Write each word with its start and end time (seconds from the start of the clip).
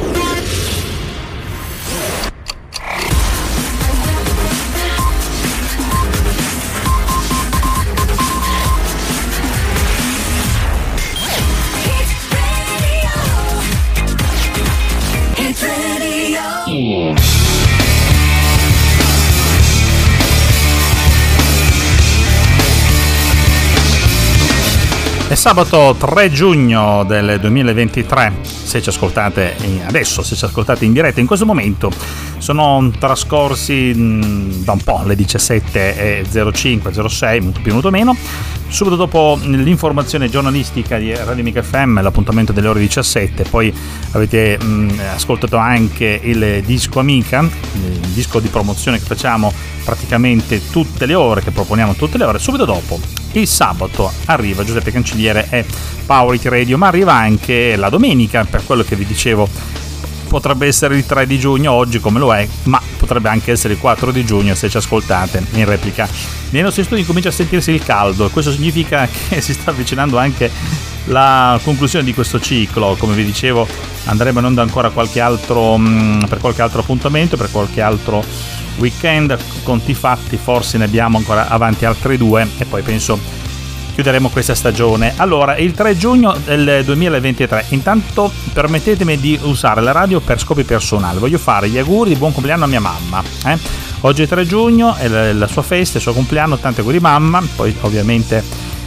È 0.00 0.29
sabato 25.40 25.96
3 25.96 26.30
giugno 26.30 27.02
del 27.04 27.40
2023, 27.40 28.40
se 28.42 28.82
ci 28.82 28.90
ascoltate 28.90 29.56
adesso, 29.86 30.22
se 30.22 30.36
ci 30.36 30.44
ascoltate 30.44 30.84
in 30.84 30.92
diretta 30.92 31.18
in 31.18 31.26
questo 31.26 31.46
momento, 31.46 31.90
sono 32.36 32.92
trascorsi 32.98 33.90
mm, 33.96 34.64
da 34.64 34.72
un 34.72 34.82
po' 34.82 35.00
le 35.06 35.14
17.05, 35.14 37.08
06, 37.08 37.40
molto 37.40 37.60
più, 37.62 37.72
molto 37.72 37.88
meno. 37.90 38.14
Subito 38.68 38.96
dopo 38.96 39.38
l'informazione 39.42 40.28
giornalistica 40.28 40.98
di 40.98 41.14
Radio 41.14 41.42
Mica 41.42 41.62
FM, 41.62 42.02
l'appuntamento 42.02 42.52
delle 42.52 42.68
ore 42.68 42.80
17, 42.80 43.44
poi 43.44 43.72
avete 44.10 44.58
mm, 44.62 44.90
ascoltato 45.14 45.56
anche 45.56 46.20
il 46.22 46.62
disco 46.66 46.98
Amica, 46.98 47.40
il 47.40 47.98
disco 48.12 48.40
di 48.40 48.48
promozione 48.48 48.98
che 48.98 49.06
facciamo 49.06 49.50
praticamente 49.86 50.68
tutte 50.68 51.06
le 51.06 51.14
ore, 51.14 51.40
che 51.40 51.50
proponiamo 51.50 51.94
tutte 51.94 52.18
le 52.18 52.24
ore. 52.24 52.38
Subito 52.38 52.66
dopo 52.66 53.19
il 53.32 53.46
sabato 53.46 54.12
arriva 54.26 54.64
Giuseppe 54.64 54.90
Cancelliere 54.90 55.46
e 55.50 55.64
Power 56.06 56.34
It 56.34 56.46
Radio, 56.46 56.76
ma 56.78 56.88
arriva 56.88 57.14
anche 57.14 57.76
la 57.76 57.88
domenica, 57.88 58.44
per 58.44 58.64
quello 58.64 58.82
che 58.82 58.96
vi 58.96 59.04
dicevo. 59.04 59.48
Potrebbe 60.30 60.68
essere 60.68 60.96
il 60.96 61.04
3 61.04 61.26
di 61.26 61.40
giugno 61.40 61.72
oggi 61.72 61.98
come 61.98 62.20
lo 62.20 62.32
è, 62.32 62.46
ma 62.64 62.80
potrebbe 62.96 63.28
anche 63.28 63.50
essere 63.50 63.72
il 63.74 63.80
4 63.80 64.12
di 64.12 64.24
giugno 64.24 64.54
se 64.54 64.68
ci 64.68 64.76
ascoltate 64.76 65.44
in 65.54 65.64
replica. 65.64 66.08
Nei 66.50 66.62
nostri 66.62 66.84
studi 66.84 67.04
comincia 67.04 67.30
a 67.30 67.32
sentirsi 67.32 67.72
il 67.72 67.82
caldo 67.82 68.30
questo 68.30 68.52
significa 68.52 69.08
che 69.28 69.40
si 69.40 69.52
sta 69.52 69.72
avvicinando 69.72 70.18
anche 70.18 70.48
la 71.06 71.58
conclusione 71.64 72.04
di 72.04 72.14
questo 72.14 72.38
ciclo. 72.38 72.94
Come 72.96 73.14
vi 73.14 73.24
dicevo, 73.24 73.66
andremo 74.04 74.38
in 74.38 74.44
onda 74.44 74.62
ancora 74.62 74.90
qualche 74.90 75.18
altro, 75.18 75.76
mm, 75.76 76.20
per 76.28 76.38
qualche 76.38 76.62
altro 76.62 76.80
appuntamento, 76.82 77.36
per 77.36 77.50
qualche 77.50 77.80
altro 77.80 78.24
weekend, 78.76 79.36
conti 79.64 79.94
fatti, 79.94 80.36
forse 80.36 80.78
ne 80.78 80.84
abbiamo 80.84 81.18
ancora 81.18 81.48
avanti 81.48 81.84
altri 81.84 82.16
due 82.16 82.46
e 82.56 82.64
poi 82.66 82.82
penso 82.82 83.18
chiuderemo 84.00 84.30
questa 84.30 84.54
stagione. 84.54 85.12
Allora, 85.16 85.58
il 85.58 85.72
3 85.74 85.94
giugno 85.94 86.34
del 86.42 86.84
2023, 86.86 87.66
intanto 87.70 88.32
permettetemi 88.54 89.18
di 89.18 89.38
usare 89.42 89.82
la 89.82 89.92
radio 89.92 90.20
per 90.20 90.40
scopi 90.40 90.64
personali. 90.64 91.18
Voglio 91.18 91.36
fare 91.36 91.68
gli 91.68 91.76
auguri 91.76 92.08
di 92.08 92.16
buon 92.16 92.32
compleanno 92.32 92.64
a 92.64 92.66
mia 92.66 92.80
mamma. 92.80 93.22
Eh? 93.44 93.58
Oggi 94.00 94.22
è 94.22 94.26
3 94.26 94.46
giugno, 94.46 94.94
è 94.94 95.32
la 95.32 95.46
sua 95.46 95.60
festa, 95.60 95.98
il 95.98 96.02
suo 96.02 96.14
compleanno, 96.14 96.56
tanti 96.56 96.80
auguri 96.80 96.98
mamma, 96.98 97.42
poi 97.54 97.76
ovviamente 97.82 98.42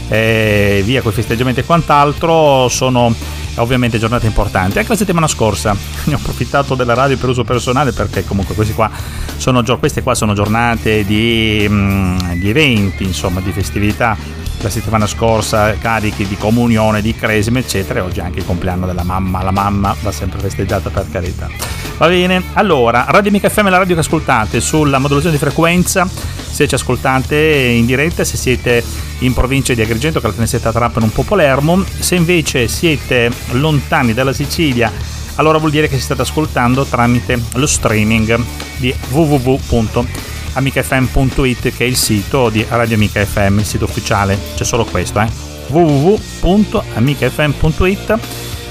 eh, 0.08 0.82
via 0.84 1.04
con 1.04 1.12
i 1.12 1.16
festeggiamenti 1.16 1.60
e 1.60 1.64
quant'altro 1.64 2.68
sono 2.70 3.14
ovviamente 3.58 4.00
giornate 4.00 4.26
importanti. 4.26 4.80
Anche 4.80 4.90
la 4.90 4.98
settimana 4.98 5.28
scorsa 5.28 5.76
ne 6.06 6.14
ho 6.16 6.18
approfittato 6.18 6.74
della 6.74 6.96
radio 6.96 7.18
per 7.18 7.30
uso 7.30 7.44
personale 7.44 7.92
perché 7.92 8.26
comunque 8.26 8.56
qua 8.74 8.90
sono, 9.38 9.64
queste 9.78 10.02
qua 10.02 10.16
sono 10.16 10.34
giornate 10.34 11.06
di, 11.06 11.68
mm, 11.70 12.32
di 12.34 12.50
eventi, 12.50 13.04
insomma, 13.04 13.42
di 13.42 13.52
festività 13.52 14.42
la 14.64 14.70
settimana 14.70 15.06
scorsa 15.06 15.78
carichi 15.78 16.26
di 16.26 16.38
comunione, 16.38 17.02
di 17.02 17.14
cresima, 17.14 17.60
eccetera, 17.60 18.00
e 18.00 18.02
oggi 18.02 18.22
anche 18.22 18.40
il 18.40 18.46
compleanno 18.46 18.86
della 18.86 19.04
mamma. 19.04 19.44
La 19.44 19.52
mamma 19.52 19.96
va 20.02 20.12
sempre 20.12 20.40
festeggiata 20.40 20.90
per 20.90 21.06
carità. 21.12 21.50
Va 21.98 22.08
bene, 22.08 22.42
allora, 22.54 23.06
Radio 23.10 23.30
Mica 23.30 23.50
FM 23.50 23.68
è 23.68 23.70
la 23.70 23.78
radio 23.78 23.96
che 23.96 24.02
ascoltate 24.02 24.62
sulla 24.62 25.00
modulazione 25.00 25.36
di 25.36 25.44
frequenza, 25.44 26.08
se 26.08 26.68
ci 26.68 26.76
ascoltate 26.76 27.36
in 27.36 27.86
diretta, 27.86 28.24
se 28.24 28.38
siete 28.38 28.82
in 29.20 29.34
provincia 29.34 29.74
di 29.74 29.82
Agrigento, 29.82 30.22
Caltanissetta, 30.22 30.72
Trapano, 30.72 31.06
un 31.06 31.12
po' 31.12 31.24
Palermo, 31.24 31.84
se 32.00 32.16
invece 32.16 32.68
siete 32.70 33.30
lontani 33.52 34.14
dalla 34.14 34.34
Sicilia, 34.34 34.92
allora 35.36 35.58
vuol 35.58 35.72
dire 35.72 35.90
che 35.90 35.98
si 35.98 36.04
state 36.04 36.22
ascoltando 36.22 36.86
tramite 36.86 37.38
lo 37.56 37.68
streaming 37.68 38.42
di 38.78 38.96
www 39.10 40.32
amicafm.it 40.54 41.76
che 41.76 41.84
è 41.84 41.88
il 41.88 41.96
sito 41.96 42.50
di 42.50 42.64
Radio 42.68 42.96
Amica 42.96 43.24
FM, 43.26 43.60
il 43.60 43.66
sito 43.66 43.86
ufficiale, 43.86 44.38
c'è 44.56 44.64
solo 44.64 44.86
questo, 44.86 45.20
eh? 45.20 45.28
www.amicafm.it 45.68 48.20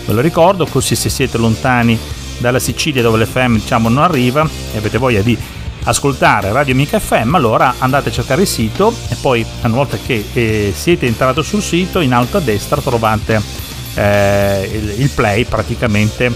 ve 0.06 0.12
lo 0.12 0.20
ricordo, 0.20 0.66
così 0.66 0.94
se 0.94 1.08
siete 1.08 1.38
lontani 1.38 1.98
dalla 2.38 2.58
Sicilia 2.58 3.02
dove 3.02 3.24
l'FM 3.24 3.54
diciamo 3.54 3.88
non 3.88 4.02
arriva 4.02 4.48
e 4.72 4.78
avete 4.78 4.98
voglia 4.98 5.22
di 5.22 5.36
ascoltare 5.84 6.52
Radio 6.52 6.74
Amica 6.74 6.98
FM, 6.98 7.34
allora 7.34 7.74
andate 7.78 8.10
a 8.10 8.12
cercare 8.12 8.42
il 8.42 8.48
sito 8.48 8.94
e 9.08 9.16
poi 9.20 9.44
una 9.62 9.74
volta 9.74 9.96
che 9.96 10.24
eh, 10.32 10.72
siete 10.74 11.06
entrato 11.06 11.42
sul 11.42 11.62
sito 11.62 12.00
in 12.00 12.12
alto 12.12 12.36
a 12.36 12.40
destra 12.40 12.80
trovate 12.80 13.40
eh, 13.94 14.70
il, 14.72 15.00
il 15.00 15.10
play 15.10 15.44
praticamente 15.44 16.32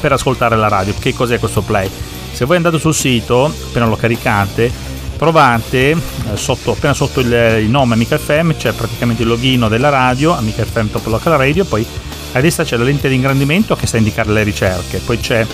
per 0.00 0.12
ascoltare 0.12 0.56
la 0.56 0.68
radio. 0.68 0.94
Che 0.98 1.14
cos'è 1.14 1.38
questo 1.38 1.62
play? 1.62 1.88
Se 2.32 2.44
voi 2.44 2.56
andate 2.56 2.78
sul 2.78 2.94
sito, 2.94 3.46
appena 3.46 3.86
lo 3.86 3.96
caricate, 3.96 4.70
trovate 5.16 5.90
eh, 5.90 5.96
sotto, 6.34 6.72
appena 6.72 6.94
sotto 6.94 7.20
il, 7.20 7.30
il, 7.60 7.68
nome 7.68 7.94
Amica 7.94 8.16
FM 8.16 8.52
c'è 8.52 8.72
praticamente 8.72 9.22
il 9.22 9.28
login 9.28 9.66
della 9.68 9.90
radio, 9.90 10.34
Amica 10.34 10.64
FM 10.64 10.86
Top 10.86 11.06
Local 11.06 11.36
Radio, 11.36 11.64
poi 11.64 11.86
a 12.32 12.40
destra 12.40 12.64
c'è 12.64 12.76
la 12.76 12.84
lente 12.84 13.08
di 13.08 13.16
ingrandimento 13.16 13.76
che 13.76 13.86
sta 13.86 13.96
a 13.96 13.98
indicare 13.98 14.30
le 14.30 14.42
ricerche, 14.42 14.98
poi 14.98 15.18
c'è 15.18 15.46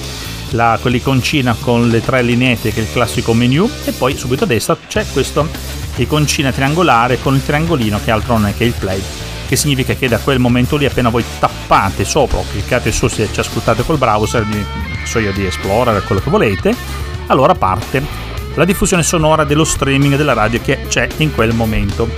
la, 0.51 0.79
quell'iconcina 0.81 1.57
con 1.59 1.89
le 1.89 2.01
tre 2.01 2.23
lineette 2.23 2.73
che 2.73 2.81
è 2.81 2.83
il 2.83 2.93
classico 2.93 3.33
menu 3.33 3.69
e 3.85 3.93
poi 3.93 4.17
subito 4.17 4.45
a 4.45 4.47
destra 4.47 4.77
c'è 4.87 5.05
questa 5.13 5.45
iconcina 5.97 6.53
triangolare 6.53 7.19
con 7.21 7.35
il 7.35 7.45
triangolino 7.45 8.01
che 8.05 8.11
altro 8.11 8.35
non 8.35 8.47
è 8.47 8.55
che 8.55 8.65
il 8.65 8.75
play 8.79 9.03
che 9.49 9.57
significa 9.57 9.95
che 9.95 10.09
da 10.09 10.19
quel 10.19 10.39
momento 10.39 10.77
lì 10.77 10.85
appena 10.85 11.09
voi 11.09 11.25
tappate 11.39 12.05
sopra 12.05 12.39
o 12.39 12.45
cliccate 12.49 12.93
su 12.93 13.09
se 13.09 13.29
ci 13.33 13.41
ascoltate 13.41 13.85
col 13.85 13.99
browser 13.99 14.45
so 15.07 15.19
io, 15.19 15.33
di 15.33 15.45
Explorer, 15.45 16.03
quello 16.05 16.21
che 16.21 16.31
volete, 16.31 16.75
allora 17.27 17.55
parte 17.55 18.25
la 18.55 18.65
diffusione 18.65 19.03
sonora 19.03 19.45
dello 19.45 19.65
streaming 19.65 20.17
della 20.17 20.33
radio 20.33 20.61
che 20.63 20.87
c'è 20.89 21.09
in 21.19 21.35
quel 21.35 21.55
momento. 21.55 22.09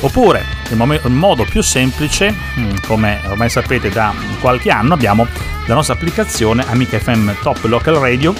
Oppure, 0.00 0.44
in, 0.70 1.14
modo 1.14 1.44
più 1.44 1.62
semplice, 1.62 2.34
mm, 2.58 2.76
come 2.86 3.20
ormai 3.28 3.48
sapete 3.48 3.88
da 3.88 4.12
qualche 4.40 4.70
anno, 4.70 4.94
abbiamo 4.94 5.26
la 5.66 5.74
nostra 5.74 5.94
applicazione 5.94 6.64
Amica 6.68 6.98
FM 6.98 7.30
Top 7.42 7.64
Local 7.64 7.94
Radio 7.94 8.34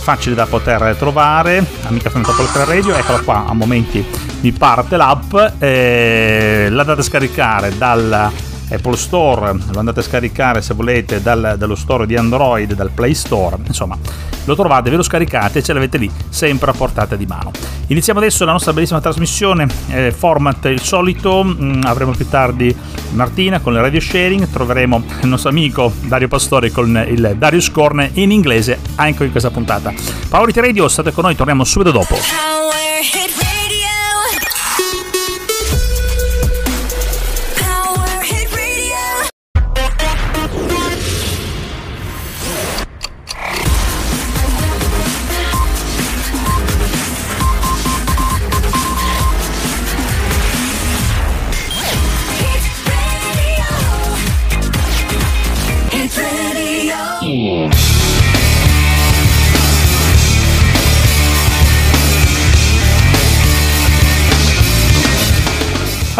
facile 0.00 0.34
da 0.34 0.46
poter 0.46 0.96
trovare 0.96 1.64
Amica 1.82 2.08
FM 2.08 2.22
Top 2.22 2.38
Local 2.38 2.64
Radio 2.64 2.94
eccola 2.94 3.20
qua 3.20 3.44
a 3.46 3.52
momenti 3.52 4.04
mi 4.40 4.50
parte 4.50 4.96
l'app 4.96 5.34
eh, 5.58 6.68
la 6.70 6.82
a 6.82 7.02
scaricare 7.02 7.76
dal 7.76 8.30
Apple 8.70 8.96
Store, 8.96 9.52
lo 9.72 9.78
andate 9.78 10.00
a 10.00 10.02
scaricare 10.02 10.62
se 10.62 10.74
volete 10.74 11.20
dal, 11.20 11.56
dallo 11.58 11.74
store 11.74 12.06
di 12.06 12.16
Android, 12.16 12.72
dal 12.74 12.90
Play 12.90 13.14
Store, 13.14 13.56
insomma 13.66 13.96
lo 14.44 14.54
trovate, 14.54 14.90
ve 14.90 14.96
lo 14.96 15.02
scaricate 15.02 15.58
e 15.58 15.62
ce 15.62 15.72
l'avete 15.72 15.98
lì 15.98 16.10
sempre 16.28 16.70
a 16.70 16.74
portata 16.74 17.16
di 17.16 17.26
mano. 17.26 17.50
Iniziamo 17.88 18.18
adesso 18.18 18.44
la 18.44 18.52
nostra 18.52 18.72
bellissima 18.72 19.00
trasmissione, 19.00 19.66
eh, 19.90 20.12
format 20.12 20.64
il 20.66 20.80
solito, 20.80 21.44
mm, 21.44 21.82
avremo 21.84 22.12
più 22.12 22.28
tardi 22.28 22.74
Martina 23.12 23.60
con 23.60 23.74
il 23.74 23.80
radio 23.80 24.00
sharing, 24.00 24.48
troveremo 24.48 25.02
il 25.22 25.28
nostro 25.28 25.50
amico 25.50 25.92
Dario 26.02 26.28
Pastore 26.28 26.70
con 26.70 27.04
il 27.08 27.34
Dario 27.36 27.60
Scorn 27.60 28.08
in 28.14 28.30
inglese 28.30 28.78
anche 28.96 29.24
in 29.24 29.30
questa 29.30 29.50
puntata. 29.50 29.92
Power 30.28 30.52
Radio, 30.54 30.88
state 30.88 31.12
con 31.12 31.24
noi, 31.24 31.34
torniamo 31.34 31.64
subito 31.64 31.90
dopo. 31.90 32.16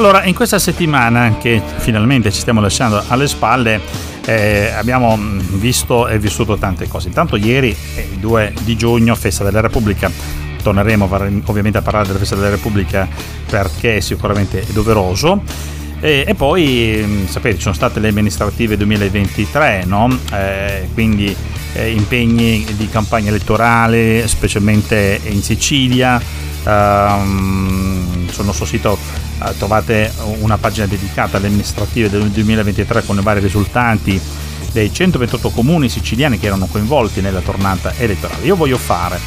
Allora, 0.00 0.24
in 0.24 0.34
questa 0.34 0.58
settimana 0.58 1.36
che 1.36 1.60
finalmente 1.76 2.32
ci 2.32 2.40
stiamo 2.40 2.62
lasciando 2.62 3.04
alle 3.08 3.28
spalle, 3.28 3.78
eh, 4.24 4.72
abbiamo 4.74 5.14
visto 5.18 6.08
e 6.08 6.18
vissuto 6.18 6.56
tante 6.56 6.88
cose. 6.88 7.08
Intanto 7.08 7.36
ieri, 7.36 7.68
il 7.68 8.16
2 8.18 8.54
di 8.62 8.78
giugno, 8.78 9.14
festa 9.14 9.44
della 9.44 9.60
Repubblica, 9.60 10.10
torneremo 10.62 11.04
ovviamente 11.44 11.76
a 11.76 11.82
parlare 11.82 12.06
della 12.06 12.18
festa 12.18 12.34
della 12.34 12.48
Repubblica 12.48 13.06
perché 13.46 14.00
sicuramente 14.00 14.62
è 14.62 14.72
doveroso. 14.72 15.42
E, 16.00 16.24
e 16.26 16.34
poi, 16.34 17.26
sapete, 17.28 17.56
ci 17.56 17.62
sono 17.64 17.74
state 17.74 18.00
le 18.00 18.08
amministrative 18.08 18.78
2023, 18.78 19.84
no? 19.84 20.18
Eh, 20.32 20.88
quindi 20.94 21.36
eh, 21.74 21.90
impegni 21.90 22.64
di 22.74 22.88
campagna 22.88 23.28
elettorale, 23.28 24.26
specialmente 24.28 25.20
in 25.24 25.42
Sicilia. 25.42 26.48
Um, 26.62 28.28
sul 28.30 28.44
nostro 28.44 28.66
sito 28.66 28.98
trovate 29.58 30.12
una 30.40 30.58
pagina 30.58 30.86
dedicata 30.86 31.36
alle 31.36 31.46
amministrative 31.46 32.10
del 32.10 32.28
2023 32.28 33.04
con 33.04 33.18
i 33.18 33.22
vari 33.22 33.40
risultati 33.40 34.20
dei 34.72 34.92
128 34.92 35.50
comuni 35.50 35.88
siciliani 35.88 36.38
che 36.38 36.46
erano 36.46 36.66
coinvolti 36.66 37.20
nella 37.20 37.40
tornata 37.40 37.92
elettorale. 37.96 38.44
Io 38.44 38.56
voglio 38.56 38.78
fare 38.78 39.18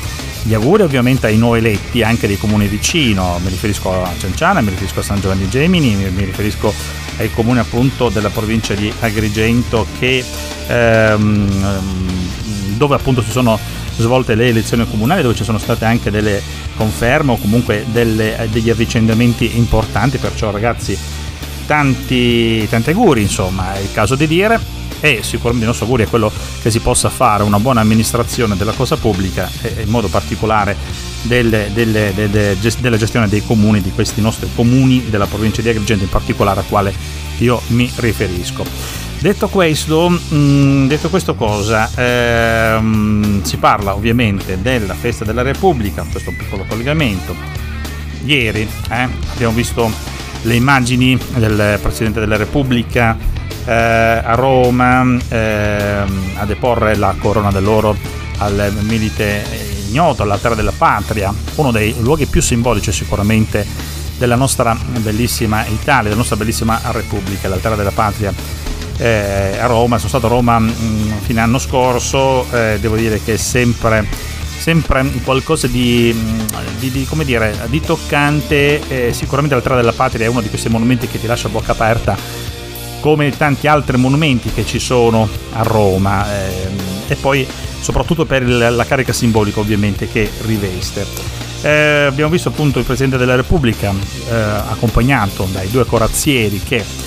gli 0.43 0.53
auguri 0.53 0.83
ovviamente 0.83 1.27
ai 1.27 1.37
nuovi 1.37 1.59
eletti 1.59 2.03
anche 2.03 2.27
dei 2.27 2.37
comuni 2.37 2.67
vicino, 2.67 3.39
mi 3.41 3.49
riferisco 3.49 4.03
a 4.03 4.11
Cianciana, 4.17 4.61
mi 4.61 4.69
riferisco 4.69 4.99
a 4.99 5.03
San 5.03 5.21
Giovanni 5.21 5.47
Gemini, 5.49 5.95
mi 5.95 6.25
riferisco 6.25 6.73
ai 7.17 7.31
comuni 7.31 7.59
appunto 7.59 8.09
della 8.09 8.29
provincia 8.29 8.73
di 8.73 8.91
Agrigento 8.99 9.85
che 9.99 10.23
ehm, 10.67 12.01
dove 12.75 12.95
appunto 12.95 13.21
si 13.21 13.31
sono 13.31 13.57
svolte 13.95 14.35
le 14.35 14.47
elezioni 14.47 14.89
comunali 14.89 15.21
dove 15.21 15.35
ci 15.35 15.43
sono 15.43 15.59
state 15.59 15.85
anche 15.85 16.09
delle 16.09 16.41
conferme 16.75 17.31
o 17.31 17.37
comunque 17.37 17.85
delle, 17.91 18.47
degli 18.51 18.69
avvicendamenti 18.69 19.57
importanti 19.57 20.17
perciò 20.17 20.51
ragazzi 20.51 20.97
tanti, 21.65 22.67
tanti 22.69 22.89
auguri 22.91 23.21
insomma 23.21 23.73
è 23.73 23.79
il 23.79 23.91
caso 23.91 24.15
di 24.15 24.27
dire 24.27 24.81
e 24.99 25.19
sicuramente 25.21 25.63
il 25.63 25.67
nostro 25.67 25.85
augurio 25.85 26.05
è 26.05 26.09
quello 26.09 26.31
che 26.61 26.71
si 26.71 26.79
possa 26.79 27.09
fare 27.09 27.43
una 27.43 27.59
buona 27.59 27.81
amministrazione 27.81 28.55
della 28.55 28.71
cosa 28.71 28.95
pubblica 28.95 29.49
e 29.61 29.81
in 29.81 29.89
modo 29.89 30.07
particolare 30.07 30.77
delle, 31.23 31.71
delle, 31.73 32.13
delle, 32.15 32.57
della 32.79 32.97
gestione 32.97 33.27
dei 33.27 33.43
comuni, 33.43 33.81
di 33.81 33.91
questi 33.91 34.21
nostri 34.21 34.47
comuni 34.55 35.09
della 35.09 35.25
provincia 35.25 35.61
di 35.61 35.67
Agrigento 35.67 36.05
in 36.05 36.09
particolare 36.09 36.61
a 36.61 36.63
quale 36.63 36.93
io 37.39 37.61
mi 37.67 37.91
riferisco. 37.95 39.12
Detto 39.23 39.47
questo, 39.47 40.09
mh, 40.09 40.19
mm, 40.33 40.87
detto 40.87 41.07
questo 41.07 41.33
cosa, 41.35 41.89
ehm, 41.95 43.41
si 43.41 43.55
parla 43.55 43.95
ovviamente 43.95 44.61
della 44.61 44.95
festa 44.95 45.23
della 45.23 45.43
Repubblica, 45.43 46.05
questo 46.11 46.29
è 46.29 46.33
un 46.33 46.39
piccolo 46.39 46.65
collegamento. 46.67 47.33
Ieri 48.25 48.67
eh, 48.89 49.07
abbiamo 49.31 49.53
visto 49.53 49.89
le 50.41 50.55
immagini 50.55 51.17
del 51.37 51.79
Presidente 51.81 52.19
della 52.19 52.35
Repubblica 52.35 53.17
eh, 53.63 53.71
a 53.71 54.35
Roma 54.35 55.17
eh, 55.29 56.03
a 56.35 56.45
deporre 56.45 56.97
la 56.97 57.15
corona 57.17 57.49
d'oro 57.49 57.95
al 58.39 58.73
milite 58.81 59.45
ignoto, 59.87 60.23
all'altare 60.23 60.55
della 60.55 60.73
patria, 60.77 61.33
uno 61.55 61.71
dei 61.71 61.95
luoghi 62.01 62.25
più 62.25 62.41
simbolici 62.41 62.91
sicuramente 62.91 63.65
della 64.17 64.35
nostra 64.35 64.77
bellissima 64.97 65.65
Italia, 65.67 66.03
della 66.03 66.15
nostra 66.15 66.35
bellissima 66.35 66.77
Repubblica, 66.91 67.47
l'altare 67.47 67.77
della 67.77 67.91
patria 67.91 68.62
eh, 69.03 69.57
a 69.59 69.65
Roma, 69.65 69.97
sono 69.97 70.07
stato 70.07 70.27
a 70.27 70.29
Roma 70.29 70.59
mh, 70.59 70.73
mm, 70.81 71.11
fine 71.23 71.41
anno 71.41 71.59
scorso, 71.59 72.49
eh, 72.53 72.77
devo 72.79 72.95
dire 72.95 73.21
che 73.21 73.33
è 73.33 73.37
sempre, 73.37 74.07
sempre 74.57 75.03
qualcosa 75.25 75.67
di, 75.67 76.15
mm, 76.15 76.39
di, 76.79 76.89
di, 76.89 77.07
dire, 77.25 77.53
di 77.67 77.81
toccante, 77.81 78.79
eh, 78.87 79.13
sicuramente 79.13 79.55
l'altare 79.55 79.75
della 79.75 79.91
patria 79.91 80.25
è 80.25 80.29
uno 80.29 80.39
di 80.39 80.47
questi 80.47 80.69
monumenti 80.69 81.07
che 81.07 81.19
ti 81.19 81.27
lascia 81.27 81.47
a 81.47 81.51
bocca 81.51 81.73
aperta 81.73 82.15
come 83.01 83.35
tanti 83.35 83.67
altri 83.67 83.97
monumenti 83.97 84.49
che 84.53 84.65
ci 84.65 84.79
sono 84.79 85.27
a 85.51 85.63
Roma 85.63 86.25
ehm, 86.25 86.77
e 87.09 87.15
poi 87.15 87.45
soprattutto 87.81 88.23
per 88.23 88.47
la 88.47 88.85
carica 88.85 89.11
simbolica 89.11 89.59
ovviamente 89.59 90.07
che 90.07 90.31
riveste. 90.43 91.05
Eh, 91.61 92.05
abbiamo 92.07 92.31
visto 92.31 92.47
appunto 92.47 92.79
il 92.79 92.85
Presidente 92.85 93.17
della 93.17 93.35
Repubblica 93.35 93.91
eh, 93.91 94.33
accompagnato 94.33 95.45
dai 95.51 95.69
due 95.69 95.85
corazzieri 95.85 96.61
che 96.63 97.02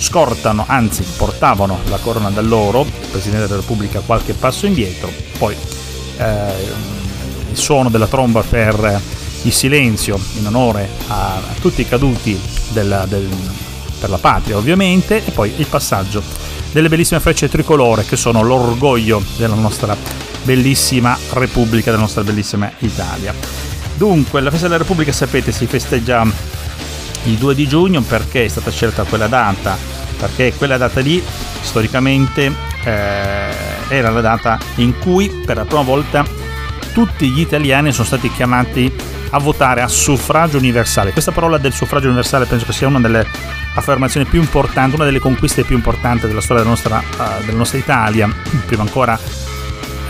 scortano, 0.00 0.64
anzi 0.66 1.04
portavano 1.16 1.78
la 1.88 1.98
corona 1.98 2.30
d'alloro, 2.30 2.82
il 2.82 3.08
Presidente 3.10 3.46
della 3.46 3.60
Repubblica 3.60 4.00
qualche 4.00 4.32
passo 4.32 4.66
indietro, 4.66 5.12
poi 5.38 5.54
eh, 6.16 6.52
il 7.50 7.56
suono 7.56 7.90
della 7.90 8.06
tromba 8.06 8.42
per 8.42 9.00
il 9.42 9.52
silenzio 9.52 10.18
in 10.38 10.46
onore 10.46 10.88
a, 11.08 11.34
a 11.34 11.54
tutti 11.60 11.82
i 11.82 11.88
caduti 11.88 12.38
della, 12.68 13.06
del, 13.06 13.28
per 13.98 14.10
la 14.10 14.18
patria 14.18 14.56
ovviamente, 14.56 15.24
e 15.24 15.30
poi 15.30 15.52
il 15.56 15.66
passaggio 15.66 16.22
delle 16.72 16.88
bellissime 16.88 17.20
frecce 17.20 17.48
tricolore 17.48 18.04
che 18.04 18.16
sono 18.16 18.42
l'orgoglio 18.42 19.22
della 19.36 19.54
nostra 19.54 19.96
bellissima 20.42 21.16
Repubblica, 21.30 21.90
della 21.90 22.02
nostra 22.02 22.22
bellissima 22.22 22.70
Italia. 22.78 23.34
Dunque, 23.96 24.40
la 24.40 24.50
festa 24.50 24.66
della 24.66 24.78
Repubblica, 24.78 25.12
sapete, 25.12 25.52
si 25.52 25.66
festeggia 25.66 26.24
il 27.24 27.36
2 27.36 27.54
di 27.54 27.66
giugno 27.66 28.00
perché 28.02 28.44
è 28.44 28.48
stata 28.48 28.70
scelta 28.70 29.04
quella 29.04 29.26
data, 29.26 29.76
perché 30.18 30.54
quella 30.54 30.76
data 30.76 31.00
lì 31.00 31.22
storicamente 31.60 32.52
eh, 32.84 33.48
era 33.88 34.10
la 34.10 34.20
data 34.20 34.58
in 34.76 34.98
cui 34.98 35.28
per 35.28 35.56
la 35.56 35.64
prima 35.64 35.82
volta 35.82 36.24
tutti 36.92 37.28
gli 37.30 37.40
italiani 37.40 37.92
sono 37.92 38.06
stati 38.06 38.30
chiamati 38.30 38.92
a 39.30 39.38
votare 39.38 39.80
a 39.80 39.88
suffragio 39.88 40.58
universale. 40.58 41.12
Questa 41.12 41.30
parola 41.32 41.58
del 41.58 41.72
suffragio 41.72 42.06
universale 42.06 42.46
penso 42.46 42.66
che 42.66 42.72
sia 42.72 42.88
una 42.88 43.00
delle 43.00 43.26
affermazioni 43.74 44.26
più 44.26 44.40
importanti, 44.40 44.96
una 44.96 45.04
delle 45.04 45.20
conquiste 45.20 45.62
più 45.62 45.76
importanti 45.76 46.26
della 46.26 46.40
storia 46.40 46.62
della 46.62 46.74
nostra, 46.74 46.98
uh, 46.98 47.44
della 47.44 47.58
nostra 47.58 47.78
Italia, 47.78 48.28
prima 48.66 48.82
ancora 48.82 49.18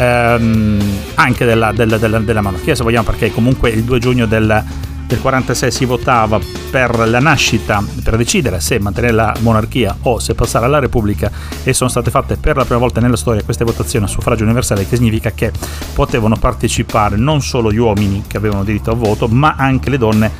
ehm, 0.01 0.81
anche 1.15 1.45
della, 1.45 1.73
della, 1.73 1.99
della, 1.99 2.19
della 2.21 2.41
monarchia 2.41 2.75
se 2.75 2.83
vogliamo 2.83 3.05
perché 3.05 3.31
comunque 3.31 3.71
il 3.71 3.85
2 3.85 3.99
giugno 3.99 4.27
del 4.27 4.65
del 5.11 5.21
46 5.21 5.73
si 5.73 5.85
votava 5.87 6.39
per 6.71 7.09
la 7.09 7.19
nascita, 7.19 7.83
per 8.05 8.17
decidere 8.17 8.61
se 8.61 8.79
mantenere 8.79 9.13
la 9.13 9.35
monarchia 9.41 9.97
o 10.03 10.21
se 10.21 10.35
passare 10.37 10.67
alla 10.67 10.79
Repubblica 10.79 11.29
e 11.65 11.75
sono 11.75 11.91
state 11.91 12.13
fatte 12.13 12.37
per 12.37 12.57
la 12.57 12.65
prima 12.65 12.79
volta 12.79 13.01
nella 13.01 13.17
storia 13.17 13.43
queste 13.43 13.65
votazioni 13.65 14.05
a 14.05 14.09
suffragio 14.09 14.45
universale, 14.45 14.87
che 14.87 14.95
significa 14.95 15.33
che 15.33 15.51
potevano 15.95 16.37
partecipare 16.37 17.17
non 17.17 17.43
solo 17.43 17.73
gli 17.73 17.79
uomini 17.79 18.23
che 18.25 18.37
avevano 18.37 18.63
diritto 18.63 18.93
a 18.93 18.95
voto, 18.95 19.27
ma 19.27 19.57
anche 19.59 19.91
le 19.91 19.99
donne 19.99 20.31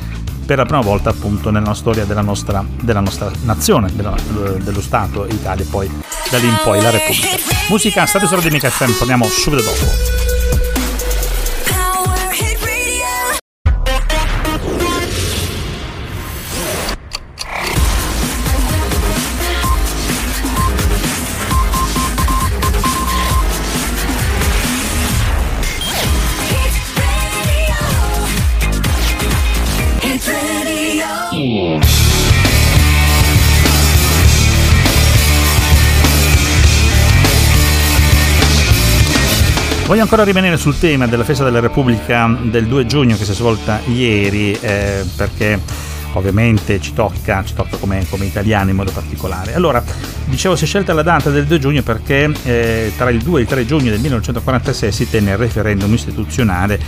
per 0.45 0.57
la 0.57 0.65
prima 0.65 0.81
volta 0.81 1.09
appunto 1.09 1.49
nella 1.49 1.73
storia 1.73 2.05
della 2.05 2.21
nostra, 2.21 2.63
della 2.81 3.01
nostra 3.01 3.29
nazione, 3.43 3.93
della, 3.93 4.15
dello 4.57 4.81
Stato 4.81 5.25
Italia 5.25 5.65
e 5.65 5.67
poi 5.67 5.91
da 6.29 6.37
lì 6.37 6.47
in 6.47 6.57
poi 6.63 6.81
la 6.81 6.91
Repubblica. 6.91 7.35
Musica, 7.67 8.05
state 8.05 8.25
solo 8.25 8.39
di 8.39 8.49
Mica 8.49 8.69
FM, 8.69 8.97
torniamo 8.97 9.25
subito 9.25 9.63
dopo. 9.63 10.40
Voglio 39.91 40.03
ancora 40.03 40.23
rimanere 40.23 40.55
sul 40.55 40.79
tema 40.79 41.05
della 41.05 41.25
festa 41.25 41.43
della 41.43 41.59
Repubblica 41.59 42.25
del 42.43 42.65
2 42.67 42.85
giugno 42.85 43.17
che 43.17 43.25
si 43.25 43.31
è 43.31 43.33
svolta 43.33 43.81
ieri, 43.87 44.57
eh, 44.61 45.03
perché 45.17 45.59
ovviamente 46.13 46.79
ci 46.79 46.93
tocca, 46.93 47.43
ci 47.43 47.53
tocca 47.53 47.75
come, 47.75 48.05
come, 48.09 48.23
italiani 48.23 48.69
in 48.69 48.77
modo 48.77 48.91
particolare. 48.91 49.53
Allora, 49.53 49.83
dicevo, 50.27 50.55
si 50.55 50.63
è 50.63 50.67
scelta 50.67 50.93
la 50.93 51.01
data 51.01 51.29
del 51.29 51.45
2 51.45 51.59
giugno 51.59 51.81
perché 51.81 52.31
eh, 52.43 52.93
tra 52.95 53.09
il 53.09 53.21
2 53.21 53.39
e 53.39 53.41
il 53.41 53.49
3 53.49 53.65
giugno 53.65 53.89
del 53.89 53.99
1946 53.99 54.91
si 54.93 55.09
tenne 55.09 55.31
il 55.31 55.37
referendum 55.37 55.93
istituzionale 55.93 56.79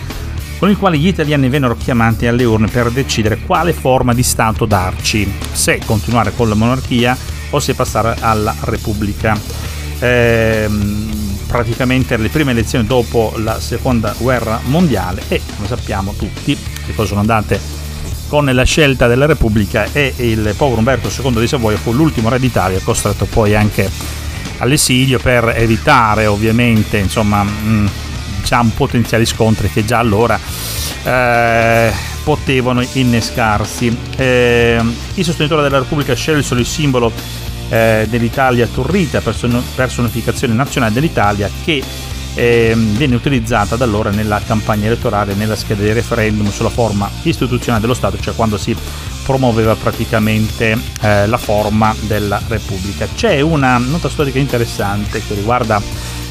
con 0.58 0.70
il 0.70 0.78
quale 0.78 0.96
gli 0.96 1.06
italiani 1.06 1.50
vennero 1.50 1.76
chiamati 1.76 2.26
alle 2.26 2.44
urne 2.44 2.68
per 2.68 2.90
decidere 2.90 3.40
quale 3.44 3.74
forma 3.74 4.14
di 4.14 4.22
Stato 4.22 4.64
darci, 4.64 5.30
se 5.52 5.78
continuare 5.84 6.32
con 6.34 6.48
la 6.48 6.54
monarchia 6.54 7.14
o 7.50 7.60
se 7.60 7.74
passare 7.74 8.16
alla 8.20 8.54
Repubblica. 8.60 9.38
Eh, 9.98 11.23
praticamente 11.54 12.16
le 12.16 12.30
prime 12.30 12.50
elezioni 12.50 12.84
dopo 12.84 13.32
la 13.36 13.60
seconda 13.60 14.12
guerra 14.18 14.58
mondiale 14.64 15.22
e 15.28 15.40
come 15.54 15.68
sappiamo 15.68 16.12
tutti 16.14 16.58
che 16.84 16.92
cosa 16.96 17.06
sono 17.06 17.20
andate 17.20 17.60
con 18.26 18.46
la 18.46 18.64
scelta 18.64 19.06
della 19.06 19.26
Repubblica 19.26 19.86
e 19.92 20.14
il 20.16 20.52
povero 20.56 20.78
Umberto 20.78 21.08
II 21.08 21.38
di 21.38 21.46
Savoia 21.46 21.76
fu 21.76 21.92
l'ultimo 21.92 22.28
re 22.28 22.40
d'Italia 22.40 22.80
costretto 22.82 23.26
poi 23.26 23.54
anche 23.54 23.88
all'esilio 24.58 25.20
per 25.20 25.52
evitare 25.54 26.26
ovviamente 26.26 26.96
insomma 26.96 27.44
mh, 27.44 27.88
diciamo 28.40 28.72
potenziali 28.74 29.24
scontri 29.24 29.70
che 29.70 29.84
già 29.84 29.98
allora 30.00 30.36
eh, 31.04 31.92
potevano 32.24 32.84
innescarsi. 32.94 33.96
Eh, 34.16 34.82
i 35.14 35.22
sostenitori 35.22 35.62
della 35.62 35.78
Repubblica 35.78 36.14
scelsero 36.14 36.58
il 36.58 36.66
simbolo 36.66 37.12
eh, 37.74 38.06
dell'Italia 38.08 38.68
Turrita, 38.68 39.20
person- 39.20 39.62
personificazione 39.74 40.54
nazionale 40.54 40.92
dell'Italia 40.92 41.50
che 41.64 41.82
eh, 42.36 42.72
viene 42.76 43.16
utilizzata 43.16 43.74
da 43.74 43.84
allora 43.84 44.10
nella 44.10 44.40
campagna 44.44 44.86
elettorale, 44.86 45.34
nella 45.34 45.56
scheda 45.56 45.82
di 45.82 45.92
referendum 45.92 46.50
sulla 46.50 46.68
forma 46.68 47.10
istituzionale 47.22 47.80
dello 47.80 47.94
Stato, 47.94 48.18
cioè 48.20 48.34
quando 48.34 48.58
si 48.58 48.76
promuoveva 49.24 49.74
praticamente 49.74 50.78
eh, 51.00 51.26
la 51.26 51.36
forma 51.36 51.94
della 52.02 52.40
Repubblica. 52.46 53.08
C'è 53.12 53.40
una 53.40 53.76
nota 53.78 54.08
storica 54.08 54.38
interessante 54.38 55.20
che 55.26 55.34
riguarda 55.34 55.82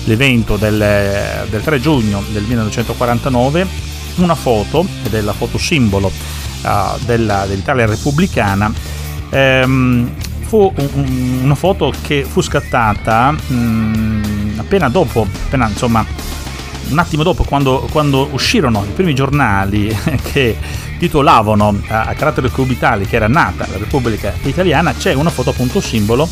l'evento 0.06 0.56
del, 0.56 1.46
del 1.50 1.62
3 1.62 1.80
giugno 1.82 2.24
del 2.32 2.44
1949, 2.44 3.68
una 4.16 4.36
foto, 4.36 4.86
ed 5.04 5.14
è 5.14 5.22
la 5.22 5.34
foto 5.34 5.58
simbolo 5.58 6.08
uh, 6.08 7.00
della, 7.06 7.46
dell'Italia 7.48 7.86
repubblicana, 7.86 8.72
ehm, 9.30 10.12
fu 10.54 10.72
un, 10.76 11.40
una 11.42 11.56
foto 11.56 11.92
che 12.04 12.24
fu 12.30 12.40
scattata 12.40 13.32
mh, 13.32 14.58
appena 14.58 14.88
dopo, 14.88 15.26
appena 15.46 15.68
insomma 15.68 16.06
un 16.90 17.00
attimo 17.00 17.24
dopo, 17.24 17.44
quando, 17.44 17.88
quando, 17.92 18.30
uscirono 18.32 18.86
i 18.88 18.92
primi 18.94 19.16
giornali 19.16 19.88
che 20.32 20.56
titolavano 21.00 21.82
a, 21.88 22.04
a 22.04 22.14
carattere 22.14 22.52
cubitale 22.52 23.08
che 23.08 23.16
era 23.16 23.28
nata 23.28 23.66
la 23.68 23.78
Repubblica 23.78 24.32
Italiana, 24.44 24.94
c'è 24.94 25.14
una 25.14 25.32
foto 25.32 25.50
appunto 25.50 25.82
simbolo 25.82 26.30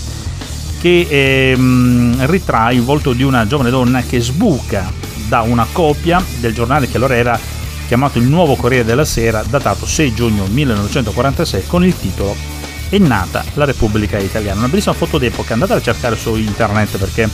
che 0.79 1.07
ehm, 1.09 2.27
ritrae 2.27 2.75
il 2.75 2.83
volto 2.83 3.13
di 3.13 3.23
una 3.23 3.47
giovane 3.47 3.71
donna 3.71 4.01
che 4.01 4.19
sbuca 4.19 4.91
da 5.27 5.41
una 5.41 5.65
copia 5.71 6.23
del 6.39 6.53
giornale 6.53 6.87
che 6.87 6.97
allora 6.97 7.15
era 7.15 7.39
chiamato 7.87 8.19
il 8.19 8.25
Nuovo 8.25 8.55
Corriere 8.55 8.85
della 8.85 9.05
Sera, 9.05 9.43
datato 9.49 9.87
6 9.87 10.13
giugno 10.13 10.45
1946, 10.45 11.63
con 11.65 11.83
il 11.83 11.97
titolo 11.97 12.61
È 12.91 12.97
nata 12.97 13.41
la 13.53 13.63
Repubblica 13.63 14.17
Italiana. 14.17 14.59
Una 14.59 14.67
bellissima 14.67 14.93
foto 14.93 15.17
d'epoca, 15.17 15.53
andate 15.53 15.71
a 15.71 15.81
cercare 15.81 16.17
su 16.17 16.35
internet 16.35 16.97
perché 16.97 17.29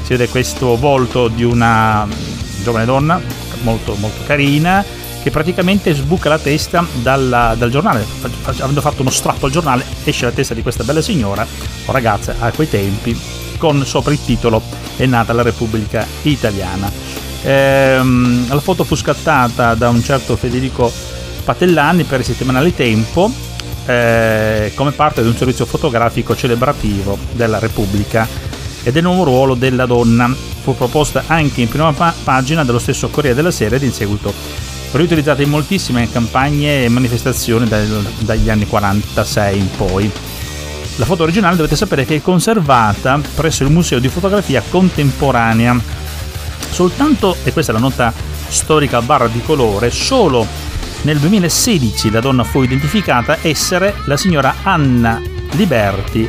si 0.00 0.08
vede 0.08 0.26
questo 0.30 0.74
volto 0.78 1.28
di 1.28 1.44
una 1.44 2.08
giovane 2.62 2.86
donna 2.86 3.20
molto, 3.60 3.94
molto 3.96 4.22
carina 4.24 4.82
che 5.22 5.30
praticamente 5.30 5.92
sbuca 5.92 6.30
la 6.30 6.38
testa 6.38 6.86
dalla, 7.02 7.54
dal 7.58 7.68
giornale, 7.68 8.06
avendo 8.60 8.80
fatto 8.80 9.02
uno 9.02 9.10
strappo 9.10 9.44
al 9.44 9.52
giornale, 9.52 9.84
esce 10.04 10.24
la 10.24 10.30
testa 10.30 10.54
di 10.54 10.62
questa 10.62 10.82
bella 10.82 11.02
signora 11.02 11.46
o 11.84 11.92
ragazza 11.92 12.36
a 12.38 12.50
quei 12.50 12.70
tempi 12.70 13.14
con 13.58 13.84
sopra 13.84 14.12
il 14.12 14.24
titolo 14.24 14.62
È 14.96 15.04
nata 15.04 15.34
la 15.34 15.42
Repubblica 15.42 16.06
Italiana. 16.22 16.90
Ehm, 17.42 18.48
la 18.48 18.60
foto 18.60 18.82
fu 18.82 18.94
scattata 18.94 19.74
da 19.74 19.90
un 19.90 20.02
certo 20.02 20.36
Federico 20.36 20.90
Patellani 21.44 22.04
per 22.04 22.20
il 22.20 22.24
settimanale 22.24 22.74
Tempo 22.74 23.50
eh, 23.86 24.72
come 24.74 24.92
parte 24.92 25.22
di 25.22 25.28
un 25.28 25.36
servizio 25.36 25.66
fotografico 25.66 26.36
celebrativo 26.36 27.18
della 27.32 27.58
Repubblica 27.58 28.26
e 28.82 28.92
del 28.92 29.02
nuovo 29.02 29.24
ruolo 29.24 29.54
della 29.54 29.86
donna. 29.86 30.34
Fu 30.62 30.76
proposta 30.76 31.24
anche 31.26 31.60
in 31.60 31.68
prima 31.68 31.92
pa- 31.92 32.14
pagina 32.22 32.64
dello 32.64 32.78
stesso 32.78 33.08
Corriere 33.08 33.34
della 33.34 33.50
Sera 33.50 33.76
ed 33.76 33.82
in 33.82 33.92
seguito 33.92 34.32
riutilizzata 34.92 35.42
in 35.42 35.48
moltissime 35.48 36.10
campagne 36.10 36.84
e 36.84 36.88
manifestazioni 36.88 37.66
dal, 37.66 37.86
dagli 38.18 38.50
anni 38.50 38.66
46 38.66 39.58
in 39.58 39.68
poi. 39.76 40.10
La 40.96 41.06
foto 41.06 41.22
originale 41.22 41.56
dovete 41.56 41.76
sapere 41.76 42.04
che 42.04 42.16
è 42.16 42.22
conservata 42.22 43.18
presso 43.34 43.64
il 43.64 43.70
Museo 43.70 43.98
di 43.98 44.08
Fotografia 44.08 44.62
Contemporanea. 44.68 45.76
Soltanto, 46.70 47.36
e 47.44 47.52
questa 47.52 47.72
è 47.72 47.74
la 47.74 47.80
nota 47.80 48.12
storica 48.48 49.00
barra 49.00 49.28
di 49.28 49.40
colore, 49.40 49.90
solo 49.90 50.46
nel 51.02 51.18
2016 51.18 52.10
la 52.10 52.20
donna 52.20 52.44
fu 52.44 52.62
identificata 52.62 53.38
essere 53.42 53.94
la 54.06 54.16
signora 54.16 54.54
Anna 54.62 55.20
Liberti, 55.52 56.28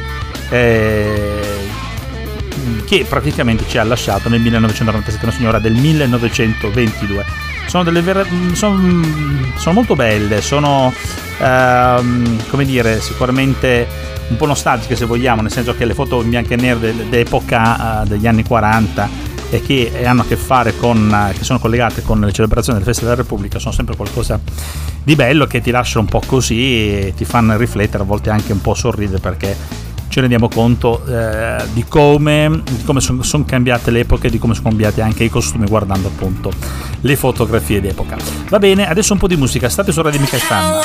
eh, 0.50 1.42
che 2.86 3.06
praticamente 3.08 3.66
ci 3.68 3.78
ha 3.78 3.84
lasciato 3.84 4.30
nel 4.30 4.42
1997, 4.42 5.26
una 5.26 5.34
signora 5.34 5.60
del 5.60 5.74
1922. 5.74 7.26
Sono, 7.68 7.84
delle 7.84 8.02
ver- 8.02 8.28
sono, 8.54 9.02
sono 9.56 9.74
molto 9.76 9.96
belle, 9.96 10.42
sono 10.42 10.94
ehm, 11.40 12.48
come 12.50 12.66
dire, 12.66 13.00
sicuramente 13.00 13.88
un 14.28 14.36
po' 14.38 14.46
nostalgiche 14.46 14.96
se 14.96 15.06
vogliamo, 15.06 15.42
nel 15.42 15.52
senso 15.52 15.76
che 15.76 15.86
le 15.86 15.94
foto 15.94 16.22
in 16.22 16.30
bianco 16.30 16.54
e 16.54 16.56
nero 16.56 16.80
d'epoca 16.80 18.02
uh, 18.02 18.08
degli 18.08 18.26
anni 18.26 18.44
40 18.44 19.33
e 19.54 19.62
che 19.62 20.04
hanno 20.04 20.22
a 20.22 20.26
che 20.26 20.36
fare 20.36 20.76
con, 20.76 21.32
che 21.38 21.44
sono 21.44 21.60
collegate 21.60 22.02
con 22.02 22.20
le 22.20 22.32
celebrazioni 22.32 22.80
delle 22.80 22.90
feste 22.90 23.06
della 23.08 23.22
Repubblica 23.22 23.60
sono 23.60 23.72
sempre 23.72 23.96
qualcosa 23.96 24.40
di 25.04 25.16
bello 25.16 25.46
che 25.46 25.62
ti 25.62 25.70
lascia 25.70 26.00
un 26.00 26.06
po' 26.06 26.22
così 26.26 26.60
e 26.60 27.14
ti 27.16 27.24
fanno 27.24 27.56
riflettere, 27.56 28.02
a 28.02 28.06
volte 28.06 28.32
anche 28.32 28.52
un 28.52 28.62
po' 28.62 28.74
sorridere 28.74 29.20
perché 29.20 29.56
ci 30.08 30.20
rendiamo 30.20 30.48
conto 30.48 31.06
eh, 31.06 31.64
di 31.74 31.86
come, 31.88 32.64
come 32.86 33.00
sono 33.00 33.22
son 33.22 33.46
cambiate 33.46 33.92
le 33.92 34.02
epoche, 34.02 34.30
di 34.30 34.40
come 34.40 34.56
sono 34.56 34.70
cambiati 34.70 35.02
anche 35.02 35.24
i 35.24 35.30
costumi 35.30 35.68
guardando 35.68 36.08
appunto 36.08 36.52
le 37.02 37.16
fotografie 37.16 37.80
d'epoca. 37.80 38.18
Va 38.50 38.60
bene, 38.60 38.88
adesso 38.88 39.14
un 39.14 39.20
po' 39.20 39.28
di 39.28 39.36
musica, 39.36 39.70
state 39.70 39.92
su 39.92 40.02
Radio 40.02 40.20
Mica 40.20 40.38
Fan. 40.38 40.82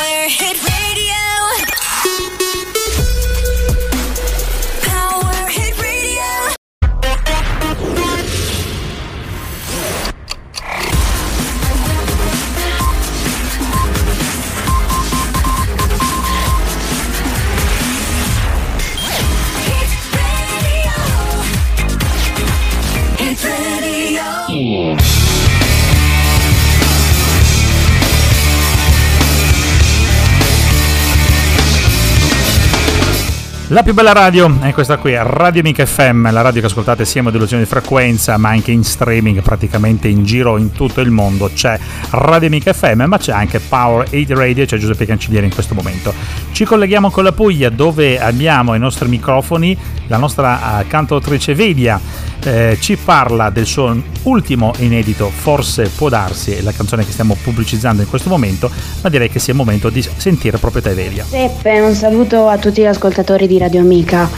La 33.70 33.82
più 33.82 33.92
bella 33.92 34.14
radio 34.14 34.50
è 34.62 34.72
questa 34.72 34.96
qui, 34.96 35.14
Radio 35.14 35.60
Mica 35.62 35.84
FM, 35.84 36.32
la 36.32 36.40
radio 36.40 36.62
che 36.62 36.68
ascoltate 36.68 37.04
sia 37.04 37.20
in 37.20 37.26
modulazione 37.26 37.64
di 37.64 37.68
frequenza 37.68 38.38
ma 38.38 38.48
anche 38.48 38.70
in 38.70 38.82
streaming 38.82 39.42
praticamente 39.42 40.08
in 40.08 40.24
giro 40.24 40.56
in 40.56 40.72
tutto 40.72 41.02
il 41.02 41.10
mondo. 41.10 41.50
C'è 41.52 41.78
Radio 42.12 42.48
Mica 42.48 42.72
FM 42.72 43.02
ma 43.02 43.18
c'è 43.18 43.32
anche 43.32 43.60
Power 43.60 44.08
8 44.10 44.34
Radio, 44.34 44.64
c'è 44.64 44.78
Giuseppe 44.78 45.04
Cancelliere 45.04 45.44
in 45.44 45.52
questo 45.52 45.74
momento. 45.74 46.14
Ci 46.50 46.64
colleghiamo 46.64 47.10
con 47.10 47.24
la 47.24 47.32
Puglia 47.32 47.68
dove 47.68 48.18
abbiamo 48.18 48.74
i 48.74 48.78
nostri 48.78 49.06
microfoni, 49.06 49.76
la 50.06 50.16
nostra 50.16 50.78
uh, 50.80 50.86
cantautrice 50.86 51.54
Vedia 51.54 52.00
eh, 52.44 52.78
ci 52.80 52.96
parla 52.96 53.50
del 53.50 53.66
suo 53.66 54.00
ultimo 54.22 54.72
inedito 54.78 55.30
Forse 55.30 55.90
può 55.94 56.08
darsi, 56.08 56.62
la 56.62 56.72
canzone 56.72 57.04
che 57.04 57.12
stiamo 57.12 57.36
pubblicizzando 57.42 58.02
in 58.02 58.08
questo 58.08 58.28
momento, 58.28 58.70
ma 59.02 59.08
direi 59.08 59.28
che 59.28 59.38
sia 59.38 59.52
il 59.52 59.58
momento 59.58 59.90
di 59.90 60.02
sentire 60.02 60.58
proprio 60.58 60.82
te 60.82 60.94
Vedia. 60.94 61.24
Giuseppe, 61.24 61.80
un 61.80 61.94
saluto 61.94 62.48
a 62.48 62.58
tutti 62.58 62.80
gli 62.80 62.86
ascoltatori 62.86 63.46
di 63.46 63.57
Radio 63.58 63.80
Amica. 63.80 64.30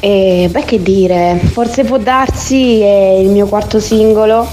E 0.00 0.48
beh, 0.50 0.64
che 0.64 0.82
dire, 0.82 1.40
forse 1.42 1.84
può 1.84 1.98
darsi 1.98 2.80
è 2.80 3.16
il 3.20 3.28
mio 3.28 3.46
quarto 3.46 3.80
singolo 3.80 4.46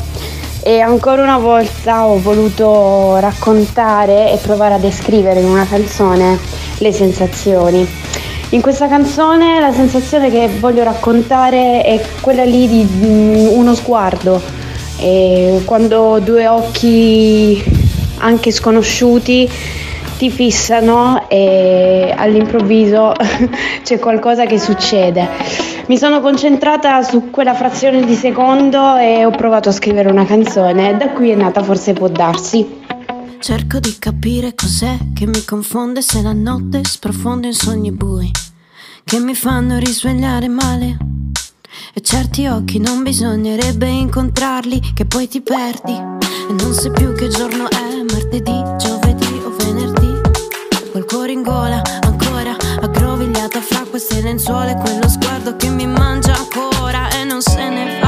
e 0.63 0.79
ancora 0.79 1.23
una 1.23 1.39
volta 1.39 2.05
ho 2.05 2.19
voluto 2.19 3.17
raccontare 3.17 4.31
e 4.31 4.37
provare 4.37 4.75
a 4.75 4.77
descrivere 4.77 5.39
in 5.39 5.47
una 5.47 5.65
canzone 5.65 6.37
le 6.77 6.91
sensazioni. 6.91 7.87
In 8.49 8.61
questa 8.61 8.87
canzone 8.87 9.59
la 9.59 9.71
sensazione 9.71 10.29
che 10.29 10.49
voglio 10.59 10.83
raccontare 10.83 11.83
è 11.83 12.01
quella 12.19 12.43
lì 12.43 12.67
di 12.67 12.85
mm, 12.85 13.47
uno 13.47 13.73
sguardo, 13.73 14.41
e 14.97 15.61
quando 15.65 16.19
due 16.19 16.47
occhi 16.47 17.63
anche 18.17 18.51
sconosciuti 18.51 19.49
ti 20.21 20.29
fissano 20.29 21.27
e 21.29 22.13
all'improvviso 22.15 23.11
c'è 23.81 23.97
qualcosa 23.97 24.45
che 24.45 24.59
succede. 24.59 25.27
Mi 25.87 25.97
sono 25.97 26.21
concentrata 26.21 27.01
su 27.01 27.31
quella 27.31 27.55
frazione 27.55 28.05
di 28.05 28.13
secondo 28.13 28.97
e 28.97 29.25
ho 29.25 29.31
provato 29.31 29.69
a 29.69 29.71
scrivere 29.71 30.11
una 30.11 30.23
canzone. 30.23 30.95
Da 30.95 31.09
qui 31.09 31.31
è 31.31 31.35
nata 31.35 31.63
Forse 31.63 31.93
può 31.93 32.07
darsi. 32.07 32.81
Cerco 33.39 33.79
di 33.79 33.95
capire 33.97 34.53
cos'è 34.53 34.95
che 35.15 35.25
mi 35.25 35.43
confonde 35.43 36.03
se 36.03 36.21
la 36.21 36.33
notte 36.33 36.81
sprofonda 36.83 37.47
in 37.47 37.53
sogni 37.53 37.91
bui 37.91 38.29
che 39.03 39.17
mi 39.17 39.33
fanno 39.33 39.79
risvegliare 39.79 40.47
male. 40.47 40.97
E 41.95 42.01
certi 42.01 42.45
occhi 42.45 42.77
non 42.77 43.01
bisognerebbe 43.01 43.87
incontrarli, 43.87 44.93
che 44.93 45.05
poi 45.05 45.27
ti 45.27 45.41
perdi 45.41 45.93
e 45.93 46.53
non 46.53 46.73
sai 46.73 46.91
più 46.91 47.13
che 47.13 47.27
giorno 47.27 47.69
è, 47.69 48.03
martedì, 48.03 48.61
giovedì 48.77 49.41
o 49.43 49.55
venerdì. 49.57 50.00
Cuore 51.11 51.33
in 51.33 51.41
gola, 51.41 51.81
ancora 52.03 52.55
aggrovigliata 52.79 53.59
fra 53.59 53.83
queste 53.89 54.21
lenzuola 54.21 54.71
e 54.71 54.75
quello 54.75 55.09
sguardo 55.09 55.57
che 55.57 55.67
mi 55.69 55.85
mangia 55.85 56.33
ancora 56.37 57.09
e 57.09 57.25
non 57.25 57.41
se 57.41 57.67
ne 57.67 57.99
va. 57.99 58.00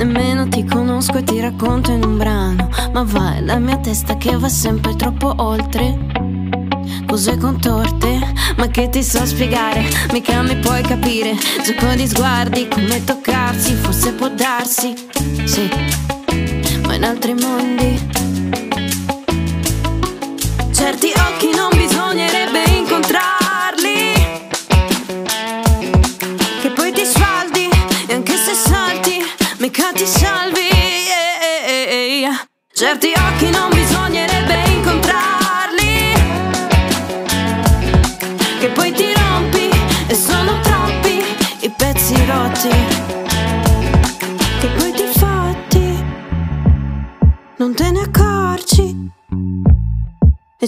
Nemmeno 0.00 0.48
ti 0.48 0.64
conosco 0.64 1.18
e 1.18 1.22
ti 1.22 1.40
racconto 1.40 1.90
in 1.90 2.02
un 2.02 2.16
brano. 2.16 2.70
Ma 2.94 3.02
vai, 3.04 3.44
la 3.44 3.58
mia 3.58 3.76
testa 3.76 4.16
che 4.16 4.34
va 4.34 4.48
sempre 4.48 4.96
troppo 4.96 5.34
oltre. 5.36 5.94
Cose 7.06 7.36
contorte, 7.36 8.18
ma 8.56 8.66
che 8.68 8.88
ti 8.88 9.02
so 9.02 9.26
spiegare? 9.26 9.84
Mica 10.12 10.40
mi 10.40 10.56
puoi 10.56 10.80
capire. 10.80 11.36
Gioco 11.62 11.92
di 11.96 12.06
sguardi, 12.06 12.66
come 12.66 13.04
toccarsi, 13.04 13.74
forse 13.74 14.14
può 14.14 14.30
darsi. 14.30 14.94
Sì, 15.44 15.68
ma 16.86 16.94
in 16.94 17.04
altri 17.04 17.34
mondi. 17.34 18.19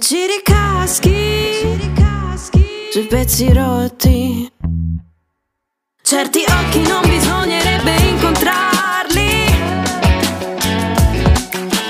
Ci 0.03 0.27
ricaschi, 0.27 1.79
sui 2.91 3.07
pezzi 3.07 3.53
rotti. 3.53 4.53
Certi 6.03 6.45
occhi 6.45 6.83
non 6.83 7.03
bisognerebbe 7.03 7.95
incontrarli. 8.09 9.45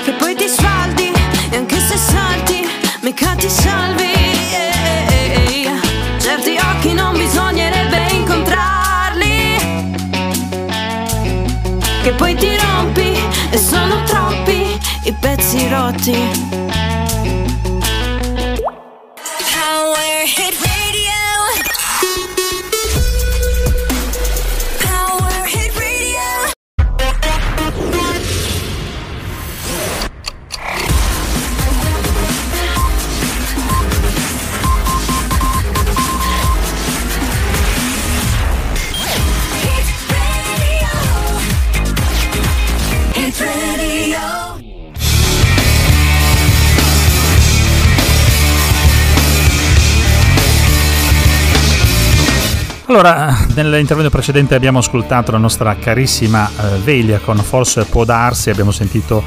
Che 0.03 0.11
poi 0.11 0.35
ti 0.35 0.47
sfaldi 0.47 1.11
e 1.49 1.57
anche 1.57 1.79
se 1.79 1.97
salti, 1.97 2.63
mica 3.01 3.33
ti 3.33 3.49
salvi. 3.49 4.11
Certi 6.19 6.55
occhi 6.55 6.93
non 6.93 7.17
bisognerebbe 7.17 8.07
incontrarli. 8.11 9.57
Che 12.03 12.13
poi 12.13 12.35
ti 12.35 12.55
rompi 12.57 13.11
e 13.49 13.57
sono 13.57 14.03
troppi 14.03 14.79
i 15.05 15.13
pezzi 15.19 15.67
rotti. 15.67 16.62
Allora, 53.05 53.37
nell'intervento 53.55 54.09
precedente 54.09 54.55
abbiamo 54.55 54.79
ascoltato 54.79 55.33
la 55.33 55.37
nostra 55.37 55.75
carissima 55.75 56.49
eh, 56.49 56.77
Velia 56.85 57.19
con 57.19 57.35
Forse 57.35 57.83
può 57.83 58.05
darsi, 58.05 58.49
abbiamo 58.49 58.71
sentito 58.71 59.21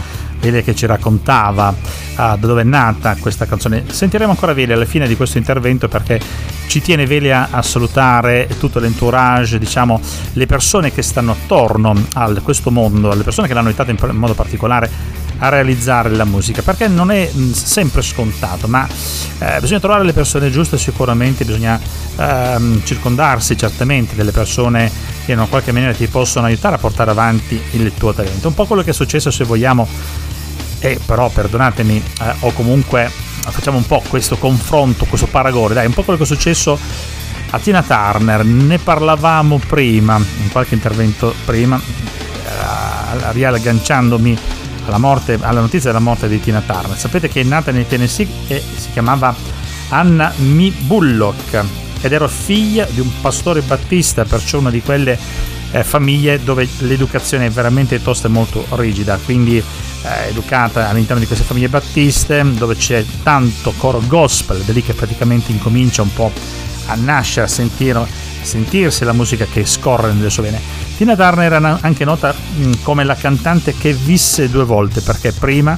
Velia 0.46 0.62
che 0.62 0.74
ci 0.76 0.86
raccontava 0.86 1.74
ah, 2.14 2.36
da 2.36 2.46
dove 2.46 2.60
è 2.60 2.64
nata 2.64 3.16
questa 3.16 3.46
canzone. 3.46 3.84
Sentiremo 3.88 4.30
ancora 4.30 4.52
Velia 4.52 4.74
alla 4.74 4.84
fine 4.84 5.08
di 5.08 5.16
questo 5.16 5.38
intervento 5.38 5.88
perché 5.88 6.20
ci 6.68 6.80
tiene 6.80 7.06
Velia 7.06 7.48
a 7.50 7.62
salutare 7.62 8.48
tutto 8.58 8.78
l'entourage, 8.78 9.58
diciamo 9.58 10.00
le 10.34 10.46
persone 10.46 10.92
che 10.92 11.02
stanno 11.02 11.32
attorno 11.32 11.94
a 12.14 12.32
questo 12.42 12.70
mondo, 12.70 13.12
le 13.12 13.22
persone 13.24 13.48
che 13.48 13.54
l'hanno 13.54 13.68
aiutata 13.68 13.90
in, 13.90 13.98
modo 14.16 14.34
particolare 14.34 15.24
a 15.38 15.48
realizzare 15.48 16.08
la 16.10 16.24
musica 16.24 16.62
perché 16.62 16.88
non 16.88 17.10
è 17.10 17.28
mh, 17.30 17.52
sempre 17.52 18.00
scontato 18.00 18.68
ma 18.68 18.88
eh, 19.38 19.58
bisogna 19.60 19.80
trovare 19.80 20.02
le 20.02 20.14
persone 20.14 20.50
giuste 20.50 20.78
sicuramente 20.78 21.44
bisogna 21.44 21.78
ehm, 22.16 22.82
circondarsi 22.82 23.54
certamente 23.54 24.14
delle 24.14 24.30
persone 24.30 24.90
che 25.26 25.32
in 25.32 25.46
qualche 25.50 25.72
maniera 25.72 25.92
ti 25.92 26.06
possono 26.06 26.46
aiutare 26.46 26.76
a 26.76 26.78
portare 26.78 27.10
avanti 27.10 27.60
il 27.72 27.92
tuo 27.98 28.14
talento 28.14 28.48
un 28.48 28.54
po' 28.54 28.64
quello 28.64 28.80
che 28.80 28.90
è 28.90 28.94
successo 28.94 29.30
se 29.30 29.44
vogliamo 29.44 29.86
e 30.86 31.00
però 31.04 31.28
perdonatemi 31.28 31.96
eh, 31.96 32.34
o 32.40 32.52
comunque 32.52 33.10
facciamo 33.10 33.76
un 33.76 33.86
po' 33.86 34.02
questo 34.08 34.36
confronto 34.36 35.04
questo 35.04 35.26
paragone 35.26 35.74
dai 35.74 35.86
un 35.86 35.92
po' 35.92 36.02
quello 36.02 36.18
che 36.18 36.24
è 36.24 36.26
successo 36.26 36.78
a 37.50 37.58
Tina 37.58 37.82
Turner 37.82 38.44
ne 38.44 38.78
parlavamo 38.78 39.58
prima 39.66 40.16
in 40.16 40.50
qualche 40.50 40.74
intervento 40.74 41.34
prima 41.44 41.76
eh, 41.76 43.32
riagganciandomi 43.32 44.38
alla, 44.86 44.98
morte, 44.98 45.38
alla 45.40 45.60
notizia 45.60 45.90
della 45.90 46.02
morte 46.02 46.28
di 46.28 46.40
Tina 46.40 46.62
Turner. 46.64 46.96
Sapete 46.96 47.28
che 47.28 47.40
è 47.40 47.44
nata 47.44 47.70
nel 47.70 47.86
Tennessee 47.86 48.28
e 48.46 48.62
si 48.76 48.90
chiamava 48.92 49.34
Anna 49.88 50.32
Mi 50.36 50.70
Bullock 50.70 51.64
ed 52.00 52.12
era 52.12 52.28
figlia 52.28 52.86
di 52.88 53.00
un 53.00 53.10
pastore 53.20 53.62
battista, 53.62 54.24
perciò 54.24 54.58
una 54.58 54.70
di 54.70 54.80
quelle 54.80 55.18
eh, 55.76 55.84
famiglie 55.84 56.42
dove 56.42 56.66
l'educazione 56.78 57.46
è 57.46 57.50
veramente 57.50 58.02
tosta 58.02 58.28
e 58.28 58.30
molto 58.30 58.66
rigida, 58.70 59.18
quindi 59.22 59.58
eh, 59.58 60.28
educata 60.28 60.88
all'interno 60.88 61.20
di 61.20 61.26
queste 61.26 61.44
famiglie 61.44 61.68
battiste 61.68 62.42
dove 62.54 62.76
c'è 62.76 63.04
tanto 63.22 63.72
coro 63.76 64.00
gospel, 64.06 64.60
da 64.62 64.72
lì 64.72 64.82
che 64.82 64.94
praticamente 64.94 65.52
incomincia 65.52 66.02
un 66.02 66.12
po' 66.12 66.32
a 66.86 66.94
nascere, 66.94 67.46
a 67.46 67.48
sentire, 67.48 68.06
sentirsi 68.40 69.04
la 69.04 69.12
musica 69.12 69.44
che 69.44 69.66
scorre 69.66 70.12
nelle 70.12 70.30
sue 70.30 70.44
vene. 70.44 70.60
Tina 70.96 71.14
Turner 71.14 71.52
era 71.52 71.78
anche 71.82 72.04
nota 72.04 72.32
mh, 72.32 72.82
come 72.82 73.04
la 73.04 73.16
cantante 73.16 73.74
che 73.76 73.92
visse 73.92 74.48
due 74.48 74.64
volte, 74.64 75.00
perché 75.02 75.32
prima 75.32 75.76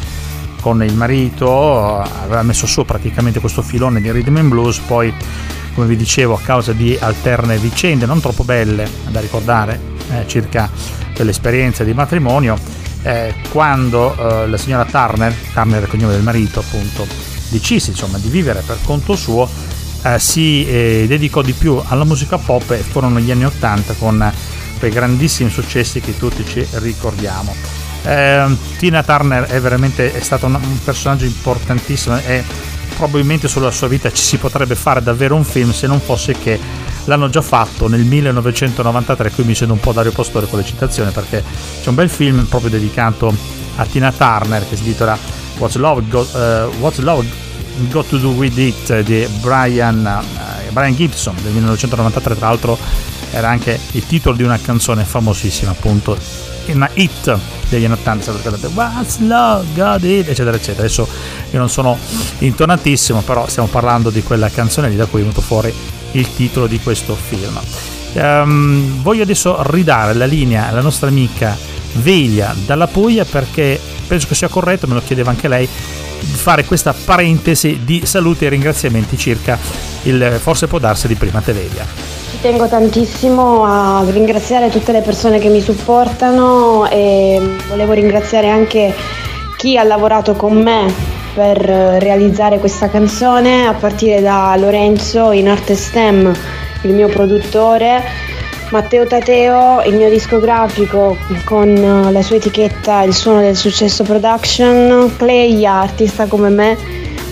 con 0.61 0.83
il 0.83 0.95
marito 0.95 1.99
aveva 1.99 2.43
messo 2.43 2.67
su 2.67 2.85
praticamente 2.85 3.41
questo 3.41 3.63
filone 3.63 4.01
di 4.01 4.11
rhythm 4.11 4.37
and 4.37 4.49
blues, 4.49 4.79
poi 4.79 5.13
come 5.79 5.91
vi 5.91 5.97
dicevo 5.97 6.35
a 6.35 6.41
causa 6.41 6.73
di 6.73 6.99
alterne 7.01 7.57
vicende 7.57 8.05
non 8.05 8.21
troppo 8.21 8.43
belle 8.43 8.91
da 9.11 9.21
ricordare 9.21 9.79
eh, 10.11 10.27
circa 10.27 10.69
quell'esperienza 11.14 11.85
di 11.85 11.93
matrimonio, 11.93 12.59
eh, 13.03 13.33
quando 13.53 14.12
eh, 14.17 14.49
la 14.49 14.57
signora 14.57 14.85
Turner, 14.85 15.33
Turner 15.53 15.79
è 15.79 15.83
il 15.85 15.88
cognome 15.88 16.14
del 16.14 16.23
marito 16.25 16.59
appunto, 16.59 17.07
decise 17.51 17.91
insomma 17.91 18.19
di 18.19 18.29
vivere 18.29 18.64
per 18.67 18.79
conto 18.83 19.14
suo, 19.14 19.49
eh, 20.03 20.19
si 20.19 20.67
eh, 20.67 21.05
dedicò 21.07 21.43
di 21.43 21.53
più 21.53 21.81
alla 21.87 22.03
musica 22.03 22.38
pop 22.38 22.69
e 22.73 22.79
furono 22.79 23.21
gli 23.21 23.31
anni 23.31 23.45
80 23.45 23.95
con 24.01 24.33
quei 24.81 24.91
grandissimi 24.91 25.49
successi 25.49 26.01
che 26.01 26.19
tutti 26.19 26.45
ci 26.45 26.67
ricordiamo. 26.73 27.55
Eh, 28.03 28.47
Tina 28.79 29.05
Turner 29.05 29.45
è 29.45 29.61
veramente 29.61 30.12
è 30.12 30.21
stata 30.23 30.47
un, 30.47 30.55
un 30.55 30.83
personaggio 30.83 31.25
importantissimo 31.25 32.19
e 32.19 32.43
probabilmente 32.99 33.47
sulla 33.47 33.71
sua 33.71 33.87
vita 33.87 34.11
ci 34.11 34.23
si 34.23 34.39
potrebbe 34.39 34.75
fare 34.75 35.01
davvero 35.01 35.37
un 35.37 35.45
film 35.45 35.71
se 35.71 35.87
non 35.87 36.01
fosse 36.01 36.33
che 36.33 36.59
l'hanno 37.05 37.31
già 37.31 37.41
fatto 37.41 37.89
nel 37.89 38.03
1993 38.03 39.31
qui 39.31 39.45
mi 39.45 39.55
sento 39.55 39.73
un 39.73 39.79
po' 39.79 39.93
Dario 39.93 40.11
Pastore 40.11 40.49
con 40.49 40.59
le 40.59 40.65
citazioni 40.65 41.13
perché 41.13 41.43
c'è 41.81 41.89
un 41.89 41.95
bel 41.95 42.11
film 42.11 42.45
proprio 42.47 42.71
dedicato 42.71 43.33
a 43.77 43.85
Tina 43.87 44.11
Turner 44.11 44.69
che 44.69 44.75
si 44.75 44.83
intitola 44.83 45.17
What's 45.59 45.77
Love 45.77 46.03
Got, 46.09 46.35
uh, 46.35 46.81
What's 46.81 46.99
Love 46.99 47.27
Got 47.89 48.09
to 48.09 48.19
Do 48.19 48.31
With 48.31 48.59
It 48.59 49.01
di 49.03 49.27
Brian, 49.41 50.05
uh, 50.05 50.48
Brian 50.72 50.94
Gibson 50.94 51.35
del 51.42 51.52
1993 51.52 52.37
tra 52.37 52.48
l'altro 52.48 52.78
era 53.31 53.48
anche 53.48 53.78
il 53.92 54.07
titolo 54.07 54.37
di 54.37 54.42
una 54.42 54.59
canzone 54.59 55.04
famosissima 55.04 55.70
appunto 55.70 56.16
una 56.72 56.88
hit 56.94 57.38
degli 57.68 57.85
anni 57.85 57.94
80 57.94 58.33
What's 58.74 59.18
Love 59.20 59.66
Got 59.74 60.04
It 60.04 60.28
eccetera 60.28 60.57
eccetera. 60.57 60.81
Adesso 60.81 61.09
io 61.50 61.59
non 61.59 61.68
sono 61.68 61.96
intonatissimo 62.38 63.20
però 63.22 63.46
stiamo 63.46 63.68
parlando 63.68 64.11
di 64.11 64.22
quella 64.22 64.50
canzone 64.50 64.88
lì 64.88 64.96
da 64.96 65.07
cui 65.07 65.20
è 65.20 65.22
venuto 65.22 65.40
fuori 65.40 65.72
il 66.12 66.35
titolo 66.35 66.66
di 66.66 66.78
questo 66.81 67.14
film. 67.14 67.59
Um, 68.14 69.02
voglio 69.02 69.22
adesso 69.22 69.62
ridare 69.70 70.14
la 70.14 70.24
linea 70.24 70.68
alla 70.68 70.81
nostra 70.81 71.09
amica 71.09 71.57
Veglia 71.92 72.54
dalla 72.64 72.87
Puglia 72.87 73.24
perché 73.24 73.78
penso 74.07 74.26
che 74.26 74.35
sia 74.35 74.48
corretto 74.48 74.87
me 74.87 74.94
lo 74.94 75.02
chiedeva 75.04 75.31
anche 75.31 75.48
lei 75.48 75.68
fare 76.20 76.64
questa 76.64 76.92
parentesi 76.92 77.81
di 77.85 78.04
saluti 78.04 78.44
e 78.44 78.48
ringraziamenti 78.48 79.16
circa 79.16 79.59
il 80.02 80.38
forse 80.40 80.66
può 80.66 80.78
darsi 80.78 81.07
di 81.09 81.14
prima 81.14 81.40
Teveglia 81.40 81.85
Ci 82.31 82.40
tengo 82.40 82.68
tantissimo 82.68 83.64
a 83.64 84.04
ringraziare 84.09 84.70
tutte 84.70 84.92
le 84.92 85.00
persone 85.00 85.38
che 85.38 85.48
mi 85.48 85.61
supportano 85.61 86.88
e 86.88 87.57
volevo 87.68 87.92
ringraziare 87.92 88.48
anche 88.48 88.94
chi 89.57 89.76
ha 89.76 89.83
lavorato 89.83 90.35
con 90.35 90.57
me 90.57 91.16
per 91.35 91.59
realizzare 91.59 92.59
questa 92.59 92.88
canzone, 92.88 93.66
a 93.66 93.74
partire 93.74 94.20
da 94.20 94.57
Lorenzo 94.57 95.31
in 95.31 95.48
arte 95.48 95.74
STEM 95.74 96.33
il 96.83 96.92
mio 96.92 97.09
produttore, 97.09 98.02
Matteo 98.70 99.07
Tateo, 99.07 99.83
il 99.85 99.94
mio 99.94 100.11
discografico 100.11 101.16
con 101.44 101.68
eh, 101.68 102.12
la 102.12 102.20
sua 102.20 102.37
etichetta 102.37 103.02
Il 103.02 103.14
suono 103.14 103.40
del 103.40 103.57
successo 103.57 104.04
production, 104.04 105.11
Clay, 105.16 105.64
artista 105.64 106.26
come 106.26 106.50
me, 106.50 106.76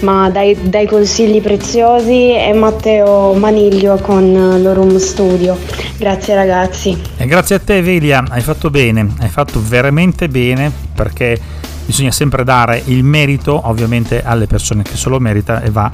ma 0.01 0.31
dai, 0.31 0.57
dai 0.63 0.87
consigli 0.87 1.43
preziosi, 1.43 2.35
e 2.35 2.55
Matteo 2.55 3.35
Maniglio 3.35 3.97
con 3.97 4.25
eh, 4.25 4.59
l'Orum 4.61 4.97
Studio. 4.97 5.59
Grazie 5.99 6.35
ragazzi. 6.35 6.99
E 7.19 7.27
grazie 7.27 7.57
a 7.57 7.59
te 7.59 7.83
Velia, 7.83 8.25
hai 8.31 8.41
fatto 8.41 8.71
bene, 8.71 9.07
hai 9.21 9.29
fatto 9.29 9.61
veramente 9.63 10.29
bene 10.29 10.73
perché 10.95 11.39
bisogna 11.85 12.13
sempre 12.13 12.45
dare 12.45 12.83
il 12.87 13.05
merito 13.05 13.61
ovviamente 13.65 14.23
alle 14.25 14.47
persone 14.47 14.83
che 14.83 14.97
se 14.97 15.09
lo 15.11 15.21
merita 15.21 15.61
e 15.61 15.71
va 15.71 15.91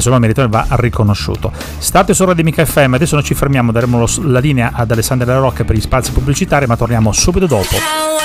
che 0.00 0.14
lo 0.14 0.18
meritano 0.20 0.46
e 0.48 0.50
va 0.50 0.66
riconosciuto. 0.76 1.52
State 1.78 2.14
su 2.14 2.24
Radio 2.24 2.44
Mica 2.44 2.64
FM, 2.64 2.94
adesso 2.94 3.14
noi 3.14 3.24
ci 3.24 3.34
fermiamo, 3.34 3.72
daremo 3.72 3.98
lo- 3.98 4.08
la 4.30 4.38
linea 4.38 4.70
ad 4.72 4.90
Alessandra 4.90 5.26
Della 5.26 5.38
Rocca 5.40 5.64
per 5.64 5.76
gli 5.76 5.80
spazi 5.80 6.12
pubblicitari, 6.12 6.66
ma 6.66 6.76
torniamo 6.76 7.12
subito 7.12 7.46
dopo. 7.46 7.76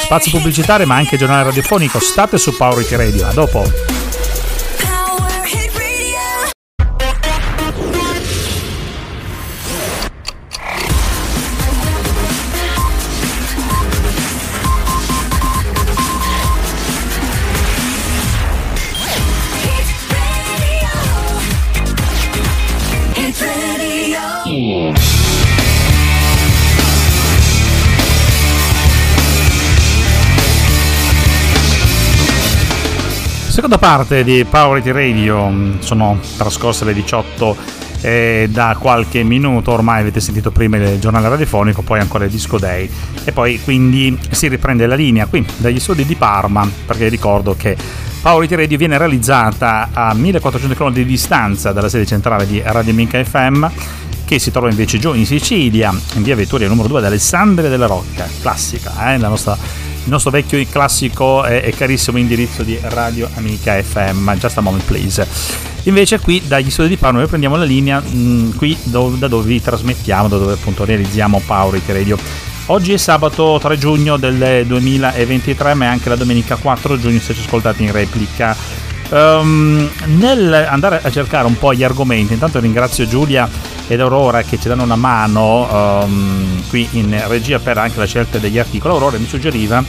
Spazi 0.04 0.30
pubblicitari, 0.32 0.86
ma 0.86 0.96
anche 0.96 1.18
giornale 1.18 1.44
radiofonico, 1.44 2.00
state 2.00 2.38
su 2.38 2.56
Power 2.56 2.82
It 2.82 2.92
Radio. 2.92 3.28
A 3.28 3.34
dopo. 3.34 4.03
Seconda 33.74 33.98
parte 33.98 34.24
di 34.24 34.46
Power 34.48 34.78
It 34.78 34.94
Radio, 34.94 35.48
mh, 35.48 35.80
sono 35.80 36.20
trascorse 36.38 36.86
le 36.86 36.94
18 36.94 37.58
e 38.02 38.48
da 38.52 38.78
qualche 38.80 39.24
minuto 39.24 39.72
ormai 39.72 40.02
avete 40.02 40.20
sentito 40.20 40.52
prima 40.52 40.78
il 40.78 41.00
giornale 41.00 41.28
radiofonico, 41.28 41.82
poi 41.82 42.00
ancora 42.00 42.26
il 42.26 42.30
disco 42.30 42.60
day 42.60 42.88
e 43.24 43.32
poi 43.32 43.60
quindi 43.64 44.16
si 44.30 44.48
riprende 44.48 44.86
la 44.86 44.94
linea 44.94 45.26
qui 45.26 45.44
dagli 45.58 45.80
studi 45.80 46.06
di 46.06 46.14
Parma 46.14 46.70
perché 46.86 47.08
ricordo 47.08 47.56
che 47.56 47.76
Power 48.22 48.44
It 48.44 48.52
Radio 48.52 48.78
viene 48.78 48.96
realizzata 48.96 49.90
a 49.92 50.14
1400 50.14 50.76
km 50.76 50.94
di 50.94 51.06
distanza 51.06 51.72
dalla 51.72 51.90
sede 51.90 52.06
centrale 52.06 52.46
di 52.46 52.62
Radio 52.64 52.94
Minca 52.94 53.24
FM 53.24 53.66
che 54.24 54.38
si 54.38 54.52
trova 54.52 54.70
invece 54.70 55.00
giù 55.00 55.14
in 55.14 55.26
Sicilia, 55.26 55.92
in 56.14 56.22
via 56.22 56.36
Vettoria 56.36 56.68
numero 56.68 56.88
2 56.88 57.00
ad 57.00 57.06
Alessandria 57.06 57.70
della 57.70 57.88
Rocca, 57.88 58.28
classica, 58.40 59.14
eh, 59.14 59.18
la 59.18 59.30
nostra 59.30 59.58
il 60.04 60.10
nostro 60.10 60.32
vecchio 60.32 60.58
e 60.58 60.68
classico 60.68 61.46
e, 61.46 61.62
e 61.64 61.72
carissimo 61.72 62.18
indirizzo 62.18 62.64
di 62.64 62.78
Radio 62.82 63.30
Amica 63.36 63.82
FM, 63.82 64.32
just 64.34 64.58
a 64.58 64.62
moment 64.62 64.84
please. 64.84 65.26
Invece 65.84 66.20
qui 66.20 66.42
dagli 66.46 66.70
studi 66.70 66.90
di 66.90 66.98
Parma 66.98 67.20
noi 67.20 67.28
prendiamo 67.28 67.56
la 67.56 67.64
linea 67.64 68.00
mh, 68.00 68.56
qui 68.56 68.78
dove- 68.84 69.18
da 69.18 69.28
dove 69.28 69.48
vi 69.48 69.62
trasmettiamo, 69.62 70.28
da 70.28 70.38
dove 70.38 70.54
appunto 70.54 70.86
realizziamo 70.86 71.42
Power 71.46 71.76
It 71.76 71.90
Radio. 71.90 72.18
Oggi 72.68 72.94
è 72.94 72.98
sabato 72.98 73.60
3 73.62 73.78
giugno 73.78 74.16
del 74.18 74.66
2023, 74.66 75.74
ma 75.74 75.86
è 75.86 75.88
anche 75.90 76.08
la 76.08 76.16
domenica 76.16 76.56
4 76.56 76.98
giugno 76.98 77.20
se 77.20 77.34
ci 77.34 77.42
ascoltate 77.42 77.84
in 77.84 77.92
replica. 77.92 78.56
Ehm, 79.10 79.90
nel 80.18 80.54
andare 80.70 81.02
a 81.04 81.12
cercare 81.12 81.46
un 81.46 81.58
po' 81.58 81.74
gli 81.74 81.84
argomenti, 81.84 82.34
intanto 82.34 82.60
ringrazio 82.60 83.06
Giulia 83.06 83.50
ed 83.88 84.00
Aurora 84.00 84.42
che 84.44 84.60
ci 84.60 84.68
danno 84.68 84.84
una 84.84 84.96
mano 84.96 85.68
ehm, 86.04 86.68
qui 86.70 86.88
in 86.92 87.22
regia 87.28 87.60
per 87.60 87.78
anche 87.78 88.00
la 88.00 88.06
scelta 88.06 88.38
degli 88.38 88.60
articoli. 88.60 88.94
Aurora 88.94 89.18
mi 89.18 89.28
suggeriva 89.28 89.84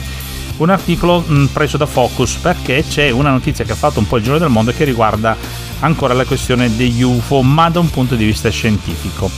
un 0.57 0.69
articolo 0.69 1.19
mh, 1.19 1.45
preso 1.47 1.77
da 1.77 1.85
Focus 1.85 2.35
perché 2.35 2.83
c'è 2.87 3.09
una 3.09 3.31
notizia 3.31 3.65
che 3.65 3.73
ha 3.73 3.75
fatto 3.75 3.99
un 3.99 4.07
po' 4.07 4.17
il 4.17 4.23
giro 4.23 4.37
del 4.37 4.49
mondo 4.49 4.71
che 4.71 4.83
riguarda 4.83 5.35
ancora 5.79 6.13
la 6.13 6.25
questione 6.25 6.75
degli 6.75 7.01
UFO, 7.01 7.41
ma 7.41 7.69
da 7.69 7.79
un 7.79 7.89
punto 7.89 8.15
di 8.15 8.25
vista 8.25 8.49
scientifico. 8.49 9.29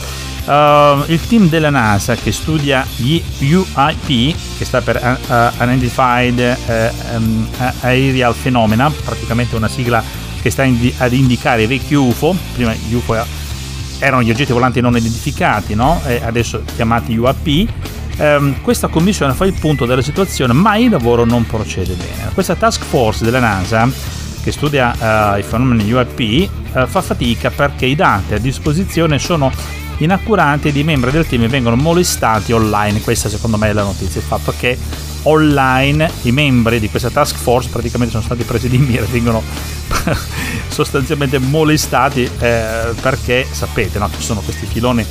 Uh, 0.46 1.04
il 1.08 1.20
team 1.28 1.50
della 1.50 1.70
NASA 1.70 2.15
che 2.15 2.32
studia 2.32 2.86
gli 2.96 3.22
UIP, 3.39 4.36
che 4.58 4.63
sta 4.63 4.80
per 4.82 4.96
uh, 4.96 5.34
uh, 5.34 5.62
Unidentified 5.62 6.39
eh, 6.39 6.91
um, 7.15 7.46
Aerial 7.82 8.34
Phenomena, 8.34 8.89
praticamente 8.89 9.58
una 9.58 9.67
sigla 9.67 10.02
che 10.41 10.50
sta 10.50 10.63
indi- 10.63 10.93
ad 11.00 11.12
indicare 11.12 11.63
i 11.63 11.67
vecchi 11.67 11.96
UFO, 11.96 12.34
prima 12.54 12.74
gli 12.74 12.93
UFO 12.93 13.15
erano 14.00 14.22
gli 14.22 14.30
oggetti 14.30 14.52
volanti 14.54 14.82
non 14.82 14.96
identificati, 14.96 15.76
no? 15.76 16.02
Adesso 16.04 16.64
chiamati 16.76 17.16
UAP. 17.16 17.68
Ehm, 18.18 18.62
questa 18.62 18.88
commissione 18.88 19.34
fa 19.34 19.46
il 19.46 19.54
punto 19.54 19.86
della 19.86 20.02
situazione, 20.02 20.54
ma 20.54 20.76
il 20.78 20.90
lavoro 20.90 21.24
non 21.24 21.46
procede 21.46 21.94
bene. 21.94 22.32
Questa 22.34 22.56
task 22.56 22.84
force 22.84 23.24
della 23.24 23.40
NASA, 23.40 23.90
che 24.42 24.52
studia 24.52 25.36
eh, 25.36 25.40
i 25.40 25.44
fenomeni 25.44 25.92
UAP, 25.92 26.20
eh, 26.20 26.50
fa 26.88 27.02
fatica 27.02 27.50
perché 27.52 27.86
i 27.86 27.96
dati 27.96 28.34
a 28.34 28.40
disposizione 28.40 29.20
sono 29.20 29.52
inaccurati 29.98 30.70
ed 30.70 30.76
i 30.76 30.84
membri 30.84 31.12
del 31.12 31.26
team 31.28 31.48
vengono 31.48 31.76
molestati 31.76 32.52
online. 32.52 33.02
Questa 33.02 33.30
secondo 33.30 33.58
me 33.58 33.70
è 33.70 33.74
la 33.74 33.84
notizia, 33.84 34.20
il 34.20 34.28
fatto 34.28 34.54
che 34.58 34.78
online 35.24 36.10
i 36.24 36.32
membri 36.32 36.80
di 36.80 36.90
questa 36.90 37.10
task 37.10 37.36
force 37.36 37.70
praticamente 37.70 38.14
sono 38.14 38.24
stati 38.24 38.44
presi 38.44 38.70
di 38.70 38.78
mira 38.78 39.06
vengono 39.06 39.42
sostanzialmente 40.70 41.38
molestati 41.38 42.24
eh, 42.24 42.94
perché 43.02 43.46
sapete 43.50 44.00
no, 44.00 44.10
ci 44.16 44.22
sono 44.22 44.40
questi 44.42 44.66
filoni 44.66 45.06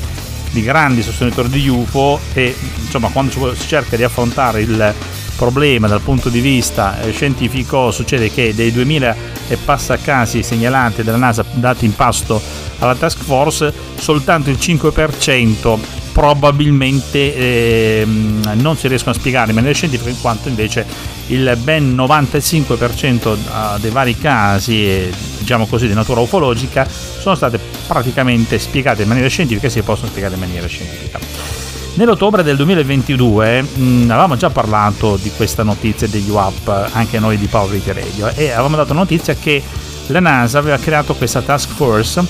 di 0.51 0.63
grandi 0.63 1.03
sostenitori 1.03 1.51
di 1.51 1.69
UFO 1.69 2.19
e 2.33 2.57
insomma 2.83 3.09
quando 3.09 3.55
si 3.55 3.69
cerca 3.69 3.97
di 3.97 4.05
affrontare 4.05 4.63
il 4.63 4.95
problema 5.37 5.87
dal 5.87 6.01
punto 6.01 6.29
di 6.29 6.41
vista 6.41 7.01
eh, 7.01 7.13
scientifico 7.13 7.91
succede 7.91 8.31
che 8.31 8.55
dei 8.55 8.73
2000 8.73 9.17
e 9.49 9.57
passa 9.57 9.97
casi 9.99 10.43
segnalati 10.43 11.03
dalla 11.03 11.19
NASA 11.19 11.45
dati 11.53 11.85
in 11.85 11.95
pasto 11.95 12.41
alla 12.79 12.95
task 12.95 13.23
force 13.23 13.73
soltanto 13.97 14.51
il 14.51 14.57
5% 14.57 15.79
probabilmente 16.13 18.01
ehm, 18.01 18.55
non 18.55 18.77
si 18.77 18.89
riescono 18.89 19.15
a 19.15 19.19
spiegare 19.19 19.51
in 19.51 19.55
maniera 19.55 19.77
scientifica 19.77 20.09
in 20.09 20.21
quanto 20.21 20.49
invece 20.49 20.87
il 21.27 21.59
ben 21.63 21.95
95% 21.95 23.35
eh, 23.35 23.81
dei 23.81 23.91
vari 23.91 24.17
casi 24.17 24.87
eh, 24.87 25.13
diciamo 25.39 25.67
così 25.67 25.87
di 25.87 25.95
natura 25.95 26.21
ufologica 26.21 26.89
sono 26.89 27.35
state 27.35 27.61
praticamente 27.87 28.59
spiegate 28.59 29.03
in 29.03 29.09
maniera 29.09 29.29
scientifica 29.29 29.67
e 29.67 29.71
si 29.71 29.83
possono 29.83 30.09
spiegare 30.09 30.35
in 30.35 30.41
maniera 30.41 30.67
scientifica 30.67 31.66
Nell'ottobre 31.97 32.43
del 32.43 32.57
2022 32.57 33.63
mh, 33.63 34.11
avevamo 34.11 34.37
già 34.37 34.51
parlato 34.51 35.17
di 35.17 35.31
questa 35.35 35.63
notizia 35.63 36.07
degli 36.07 36.29
UAP, 36.29 36.91
anche 36.93 37.19
noi 37.19 37.39
di 37.39 37.47
Power 37.47 37.75
It 37.75 37.87
Radio, 37.87 38.29
e 38.35 38.51
avevamo 38.51 38.77
dato 38.77 38.93
notizia 38.93 39.35
che 39.35 39.63
la 40.09 40.21
NASA 40.21 40.59
aveva 40.59 40.77
creato 40.77 41.15
questa 41.15 41.41
task 41.41 41.71
force 41.71 42.23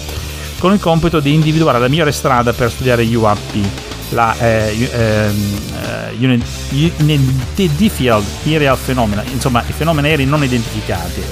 con 0.61 0.73
il 0.73 0.79
compito 0.79 1.19
di 1.19 1.35
individuare 1.35 1.81
la 1.81 1.89
migliore 1.89 2.13
strada 2.13 2.53
per 2.53 2.71
studiare 2.71 3.05
gli 3.05 3.17
UAP, 3.17 3.55
la 4.11 4.37
eh, 4.39 4.89
ehm, 4.93 5.59
eh, 5.83 6.25
Uni- 6.25 6.93
Unidentified 6.99 8.23
Aerial 8.45 8.79
Phenomena, 8.79 9.25
insomma 9.33 9.65
i 9.67 9.73
fenomeni 9.73 10.11
aerei 10.11 10.27
non 10.27 10.45
identificati. 10.45 11.23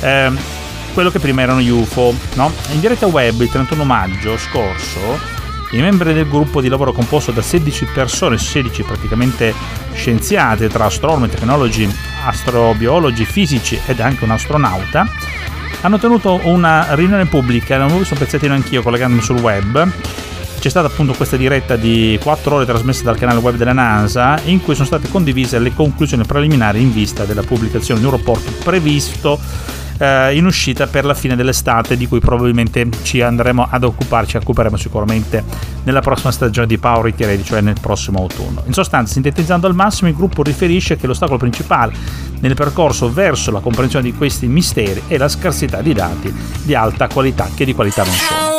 Ehm, 0.00 0.38
quello 0.92 1.10
che 1.10 1.18
prima 1.18 1.40
erano 1.40 1.60
UFO. 1.60 2.14
No? 2.34 2.52
In 2.72 2.80
diretta 2.80 3.06
web 3.06 3.40
il 3.40 3.48
31 3.48 3.84
maggio 3.84 4.36
scorso 4.36 5.38
i 5.72 5.80
membri 5.80 6.12
del 6.12 6.28
gruppo 6.28 6.60
di 6.60 6.68
lavoro 6.68 6.92
composto 6.92 7.30
da 7.30 7.42
16 7.42 7.86
persone, 7.86 8.38
16 8.38 8.82
praticamente 8.82 9.54
scienziati 9.92 10.66
tra 10.68 10.86
astronomi, 10.86 11.28
tecnologi, 11.28 11.88
astrobiologi, 12.24 13.24
fisici 13.24 13.78
ed 13.86 14.00
anche 14.00 14.24
un 14.24 14.30
astronauta, 14.30 15.06
hanno 15.82 15.98
tenuto 15.98 16.40
una 16.44 16.94
riunione 16.94 17.26
pubblica, 17.26 17.78
l'ho 17.78 17.98
visto 17.98 18.14
un 18.14 18.20
pezzettino 18.20 18.52
anch'io 18.52 18.82
collegandomi 18.82 19.22
sul 19.22 19.38
web. 19.38 19.90
C'è 20.58 20.68
stata 20.68 20.88
appunto 20.88 21.14
questa 21.14 21.38
diretta 21.38 21.76
di 21.76 22.18
4 22.20 22.56
ore 22.56 22.66
trasmessa 22.66 23.02
dal 23.04 23.16
canale 23.16 23.38
web 23.38 23.56
della 23.56 23.72
NASA 23.72 24.38
in 24.44 24.60
cui 24.60 24.74
sono 24.74 24.86
state 24.86 25.08
condivise 25.08 25.58
le 25.58 25.72
conclusioni 25.72 26.24
preliminari 26.26 26.82
in 26.82 26.92
vista 26.92 27.24
della 27.24 27.42
pubblicazione 27.42 27.98
di 27.98 28.04
un 28.04 28.12
rapporto 28.12 28.52
previsto 28.62 29.38
eh, 30.00 30.34
in 30.34 30.46
uscita 30.46 30.86
per 30.86 31.04
la 31.04 31.14
fine 31.14 31.36
dell'estate 31.36 31.96
di 31.96 32.08
cui 32.08 32.20
probabilmente 32.20 32.88
ci 33.02 33.20
andremo 33.20 33.68
ad 33.70 33.84
occupare, 33.84 34.26
ci 34.26 34.36
occuperemo 34.36 34.76
sicuramente 34.76 35.44
nella 35.84 36.00
prossima 36.00 36.32
stagione 36.32 36.66
di 36.66 36.78
Power 36.78 37.06
It 37.06 37.20
Radio, 37.20 37.44
cioè 37.44 37.60
nel 37.60 37.76
prossimo 37.80 38.20
autunno. 38.20 38.62
In 38.66 38.72
sostanza, 38.72 39.12
sintetizzando 39.12 39.66
al 39.66 39.74
massimo, 39.74 40.08
il 40.08 40.16
gruppo 40.16 40.42
riferisce 40.42 40.96
che 40.96 41.06
l'ostacolo 41.06 41.38
principale 41.38 41.92
nel 42.40 42.54
percorso 42.54 43.12
verso 43.12 43.50
la 43.50 43.60
comprensione 43.60 44.04
di 44.04 44.14
questi 44.14 44.46
misteri 44.46 45.02
è 45.06 45.18
la 45.18 45.28
scarsità 45.28 45.82
di 45.82 45.92
dati 45.92 46.34
di 46.62 46.74
alta 46.74 47.06
qualità, 47.06 47.48
che 47.54 47.64
di 47.64 47.74
qualità 47.74 48.02
non 48.02 48.14
sono. 48.14 48.58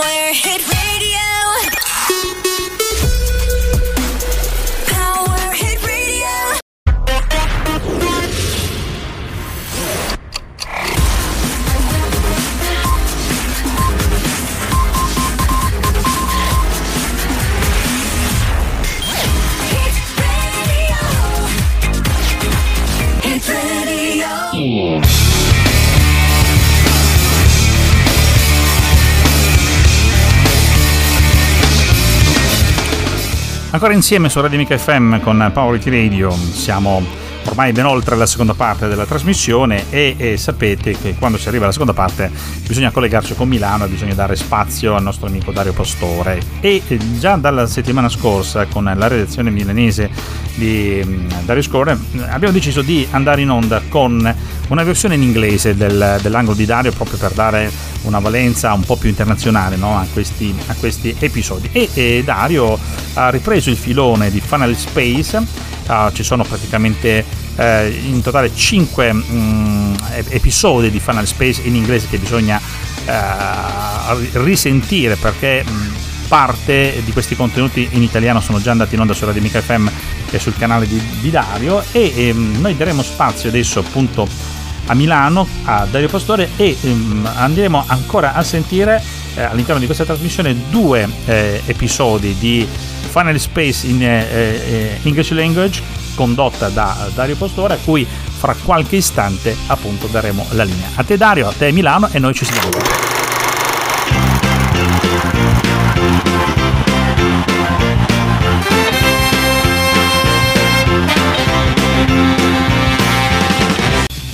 Ancora 33.72 33.94
insieme 33.94 34.30
su 34.30 34.42
Radio 34.42 34.58
Mica 34.58 34.76
FM 34.76 35.22
con 35.22 35.50
Power 35.54 35.80
Radio, 35.86 36.30
siamo 36.30 37.02
ormai 37.52 37.74
ben 37.74 37.86
oltre 37.86 38.16
la 38.16 38.26
seconda 38.26 38.54
parte 38.54 38.88
della 38.88 39.06
trasmissione 39.06 39.84
e, 39.90 40.16
e, 40.18 40.38
sapete 40.38 40.98
che 40.98 41.16
quando 41.20 41.38
si 41.38 41.50
arriva 41.50 41.64
alla 41.64 41.74
seconda 41.74 41.92
parte 41.92 42.32
bisogna 42.66 42.92
collegarci 42.92 43.36
con 43.36 43.50
Milano 43.50 43.86
e 43.86 43.88
bisogna 43.90 44.14
dare 44.14 44.38
spazio 44.38 44.96
al 44.96 45.04
nostro 45.04 45.28
amico 45.28 45.52
Dario 45.52 45.74
Pastore 45.74 46.42
e 46.62 46.82
eh, 46.88 47.00
già 47.20 47.36
dalla 47.36 47.68
settimana 47.68 48.08
scorsa 48.08 48.66
con 48.68 48.86
la 48.86 49.08
redazione 49.08 49.50
milanese 49.50 50.10
di 50.56 51.02
mm, 51.04 51.30
Dario 51.44 51.62
Score 51.62 51.98
abbiamo 52.30 52.54
deciso 52.54 52.82
di 52.82 53.06
andare 53.12 53.42
in 53.42 53.50
onda 53.50 53.82
con 53.90 54.36
una 54.70 54.84
versione 54.84 55.16
in 55.16 55.22
inglese 55.22 55.76
del, 55.76 56.20
dell'angolo 56.22 56.56
di 56.56 56.66
Dario 56.66 56.94
proprio 56.94 57.18
per 57.18 57.34
dare 57.34 57.70
una 58.04 58.20
valenza 58.20 58.72
un 58.72 58.86
po' 58.86 58.96
più 58.96 59.10
internazionale 59.10 59.76
no? 59.76 59.98
a, 59.98 60.08
questi, 60.12 60.56
a, 60.68 60.74
questi, 60.76 61.14
episodi 61.20 61.70
e, 61.74 61.90
e 61.94 62.22
Dario 62.24 62.80
ha 63.16 63.30
ripreso 63.30 63.70
il 63.70 63.76
filone 63.76 64.32
di 64.32 64.40
Final 64.40 64.74
Space 64.78 65.70
Uh, 65.88 66.10
ci 66.14 66.24
sono 66.24 66.44
praticamente 66.44 67.26
uh, 67.62 68.08
in 68.08 68.22
totale 68.22 68.54
5 68.54 69.10
um, 69.10 69.96
episodi 70.30 70.90
di 70.90 71.00
Final 71.00 71.28
Space 71.28 71.62
in 71.64 71.76
inglese 71.76 72.08
che 72.08 72.18
bisogna 72.18 72.60
uh, 72.60 74.18
risentire 74.44 75.16
perché 75.16 75.64
um, 75.66 75.94
parte 76.28 77.02
di 77.04 77.12
questi 77.12 77.36
contenuti 77.36 77.88
in 77.92 78.02
italiano 78.02 78.40
sono 78.40 78.60
già 78.62 78.72
andati 78.72 78.96
in 78.96 79.02
onda 79.02 79.14
su 79.14 79.26
Radio 79.26 79.42
Mica 79.42 79.62
FM 79.62 79.88
e 80.30 80.40
sul 80.40 80.56
canale 80.58 80.88
di, 80.88 81.02
di 81.20 81.30
Dario 81.30 81.84
e 81.92 82.32
um, 82.34 82.58
noi 82.60 82.76
daremo 82.76 83.04
spazio 83.04 83.50
adesso 83.50 83.80
appunto 83.80 84.28
a 84.88 84.94
Milano 84.96 85.48
a 85.66 85.86
Dario 85.90 86.10
Pastore 86.10 86.50
e 86.56 86.76
andremo 87.36 87.84
ancora 87.88 88.34
a 88.34 88.44
sentire 88.44 89.02
eh, 89.36 89.44
all'interno 89.44 89.80
di 89.80 89.86
questa 89.86 90.04
trasmissione 90.04 90.56
due 90.70 91.08
eh, 91.26 91.62
episodi 91.66 92.36
di 92.38 92.68
Final 93.10 93.40
Space 93.40 93.88
in 93.88 94.02
eh, 94.02 94.26
eh, 94.26 95.00
English 95.04 95.32
Language 95.32 95.82
condotta 96.16 96.70
da 96.70 97.10
Dario 97.14 97.36
Pastore 97.36 97.74
a 97.74 97.78
cui 97.84 98.06
fra 98.06 98.56
qualche 98.64 98.98
istante 98.98 99.56
appunto 99.68 100.08
daremo 100.08 100.46
la 100.52 100.64
linea. 100.64 100.90
A 100.96 101.04
te 101.04 101.18
Dario, 101.18 101.48
a 101.50 101.54
te 101.58 101.72
Milano 101.72 102.10
e 102.12 102.20
noi 102.20 102.34
ci 102.34 102.46
sentiamo. 102.46 103.10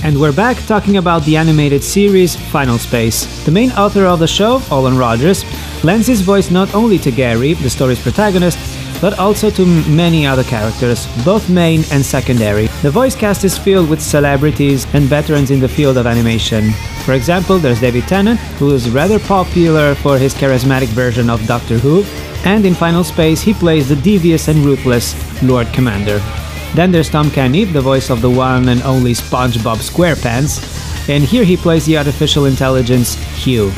And 0.08 0.18
we're 0.18 0.32
back 0.32 0.56
talking 0.66 0.96
about 0.96 1.22
the 1.24 1.36
animated 1.36 1.84
series 1.84 2.34
Final 2.34 2.78
Space. 2.78 3.26
The 3.44 3.50
main 3.50 3.70
author 3.72 4.06
of 4.06 4.20
the 4.20 4.26
show, 4.26 4.62
Olin 4.70 4.96
Rogers, 4.96 5.44
lends 5.84 6.06
his 6.06 6.22
voice 6.22 6.50
not 6.50 6.74
only 6.74 6.98
to 7.00 7.10
Gary, 7.10 7.52
the 7.52 7.68
story's 7.68 8.00
protagonist, 8.00 8.58
but 9.00 9.18
also 9.18 9.50
to 9.50 9.64
many 9.88 10.26
other 10.26 10.44
characters, 10.44 11.06
both 11.24 11.48
main 11.48 11.84
and 11.92 12.04
secondary. 12.04 12.66
The 12.82 12.90
voice 12.90 13.14
cast 13.14 13.44
is 13.44 13.56
filled 13.56 13.88
with 13.88 14.00
celebrities 14.00 14.86
and 14.94 15.04
veterans 15.04 15.50
in 15.50 15.60
the 15.60 15.68
field 15.68 15.96
of 15.96 16.06
animation. 16.06 16.72
For 17.04 17.14
example, 17.14 17.58
there's 17.58 17.80
David 17.80 18.08
Tennant, 18.08 18.40
who 18.58 18.72
is 18.74 18.90
rather 18.90 19.18
popular 19.18 19.94
for 19.94 20.18
his 20.18 20.34
charismatic 20.34 20.88
version 20.88 21.30
of 21.30 21.46
Doctor 21.46 21.78
Who, 21.78 22.04
and 22.44 22.64
in 22.64 22.74
Final 22.74 23.04
Space 23.04 23.40
he 23.40 23.54
plays 23.54 23.88
the 23.88 23.96
devious 23.96 24.48
and 24.48 24.58
ruthless 24.64 25.14
Lord 25.42 25.66
Commander. 25.72 26.18
Then 26.74 26.92
there's 26.92 27.08
Tom 27.08 27.30
Kenny, 27.30 27.64
the 27.64 27.80
voice 27.80 28.10
of 28.10 28.20
the 28.20 28.30
one 28.30 28.68
and 28.68 28.82
only 28.82 29.12
SpongeBob 29.12 29.78
SquarePants, 29.78 31.08
and 31.08 31.24
here 31.24 31.44
he 31.44 31.56
plays 31.56 31.86
the 31.86 31.96
artificial 31.96 32.44
intelligence 32.44 33.14
Hugh. 33.42 33.70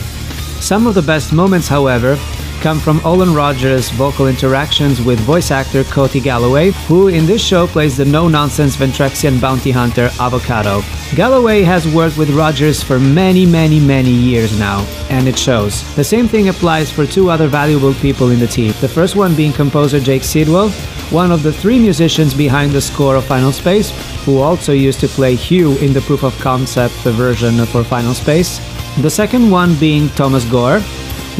Some 0.60 0.86
of 0.86 0.94
the 0.94 1.02
best 1.02 1.32
moments, 1.32 1.68
however, 1.68 2.18
come 2.60 2.78
from 2.78 3.00
Olin 3.04 3.34
Rogers' 3.34 3.90
vocal 3.90 4.26
interactions 4.26 5.00
with 5.00 5.18
voice 5.20 5.50
actor 5.50 5.82
Cody 5.84 6.20
Galloway, 6.20 6.70
who 6.86 7.08
in 7.08 7.24
this 7.24 7.42
show 7.42 7.66
plays 7.66 7.96
the 7.96 8.04
no 8.04 8.28
nonsense 8.28 8.76
Ventrexian 8.76 9.40
bounty 9.40 9.70
hunter 9.70 10.10
Avocado. 10.20 10.82
Galloway 11.14 11.62
has 11.62 11.88
worked 11.88 12.18
with 12.18 12.30
Rogers 12.30 12.82
for 12.82 13.00
many, 13.00 13.46
many, 13.46 13.80
many 13.80 14.10
years 14.10 14.58
now, 14.58 14.80
and 15.08 15.26
it 15.26 15.38
shows. 15.38 15.82
The 15.96 16.04
same 16.04 16.28
thing 16.28 16.48
applies 16.50 16.90
for 16.90 17.06
two 17.06 17.30
other 17.30 17.48
valuable 17.48 17.94
people 17.94 18.30
in 18.30 18.38
the 18.38 18.46
team. 18.46 18.74
The 18.80 18.88
first 18.88 19.16
one 19.16 19.34
being 19.34 19.52
composer 19.52 19.98
Jake 19.98 20.22
Sidwell, 20.22 20.68
one 21.10 21.32
of 21.32 21.42
the 21.42 21.52
three 21.52 21.78
musicians 21.78 22.34
behind 22.34 22.72
the 22.72 22.80
score 22.80 23.16
of 23.16 23.24
Final 23.24 23.52
Space, 23.52 23.90
who 24.24 24.38
also 24.38 24.72
used 24.72 25.00
to 25.00 25.08
play 25.08 25.34
Hugh 25.34 25.78
in 25.78 25.92
the 25.94 26.02
proof 26.02 26.22
of 26.22 26.38
concept 26.40 26.94
version 27.04 27.64
for 27.66 27.82
Final 27.82 28.12
Space. 28.14 28.60
The 28.98 29.10
second 29.10 29.50
one 29.50 29.74
being 29.76 30.10
Thomas 30.10 30.44
Gore, 30.44 30.80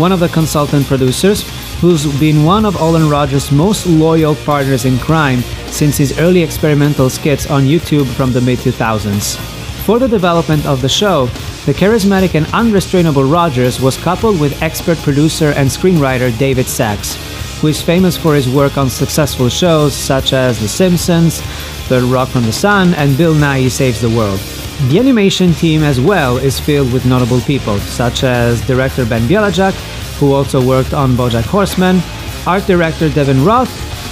one 0.01 0.13
of 0.13 0.21
the 0.21 0.29
consultant 0.29 0.87
producers, 0.87 1.45
who's 1.81 2.07
been 2.19 2.45
one 2.45 2.65
of 2.65 2.81
Olin 2.81 3.09
Rogers' 3.09 3.53
most 3.53 3.87
loyal 3.87 4.35
partners 4.35 4.85
in 4.85 4.99
crime 4.99 5.43
since 5.67 5.97
his 5.97 6.19
early 6.19 6.43
experimental 6.43 7.11
skits 7.11 7.49
on 7.51 7.65
YouTube 7.65 8.07
from 8.15 8.33
the 8.33 8.41
mid 8.41 8.59
2000s. 8.59 9.37
For 9.85 9.99
the 9.99 10.09
development 10.09 10.67
of 10.67 10.83
the 10.83 10.89
show, 10.89 11.27
the 11.67 11.75
charismatic 11.75 12.35
and 12.35 12.47
unrestrainable 12.47 13.31
Rogers 13.31 13.81
was 13.81 13.97
coupled 13.97 14.41
with 14.41 14.61
expert 14.63 14.99
producer 14.99 15.53
and 15.57 15.69
screenwriter 15.69 16.37
David 16.39 16.67
Sachs, 16.67 17.17
who 17.61 17.69
is 17.69 17.83
famous 17.83 18.17
for 18.17 18.35
his 18.35 18.49
work 18.49 18.79
on 18.79 18.89
successful 18.89 19.51
shows 19.51 19.95
such 19.95 20.33
as 20.33 20.59
The 20.59 20.69
Simpsons, 20.69 21.41
Third 21.89 22.05
Rock 22.05 22.29
from 22.29 22.45
the 22.45 22.53
Sun, 22.53 22.95
and 22.95 23.19
Bill 23.19 23.35
Nye 23.35 23.69
Saves 23.69 24.01
the 24.01 24.09
World. 24.09 24.41
The 24.89 24.99
animation 24.99 25.53
team 25.53 25.83
as 25.83 26.01
well 26.01 26.39
is 26.39 26.59
filled 26.59 26.91
with 26.91 27.05
notable 27.05 27.41
people, 27.43 27.79
such 27.81 28.25
as 28.25 28.67
director 28.67 29.05
Ben 29.05 29.29
Bielajak, 29.29 29.75
who 30.19 30.33
also 30.33 30.67
worked 30.67 30.95
on 30.95 31.13
BoJack 31.13 31.45
Horseman, 31.45 32.01
art 32.47 32.67
director 32.67 33.11
Devin 33.11 33.45
Roth, 33.45 33.71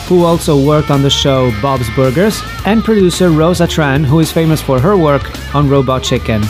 who 0.08 0.24
also 0.24 0.62
worked 0.62 0.90
on 0.90 1.02
the 1.02 1.10
show 1.10 1.50
Bob's 1.62 1.88
Burgers, 1.96 2.42
and 2.66 2.84
producer 2.84 3.30
Rosa 3.30 3.66
Tran, 3.66 4.04
who 4.04 4.20
is 4.20 4.30
famous 4.30 4.60
for 4.60 4.78
her 4.78 4.96
work 4.96 5.54
on 5.54 5.70
Robot 5.70 6.02
Chicken. 6.02 6.42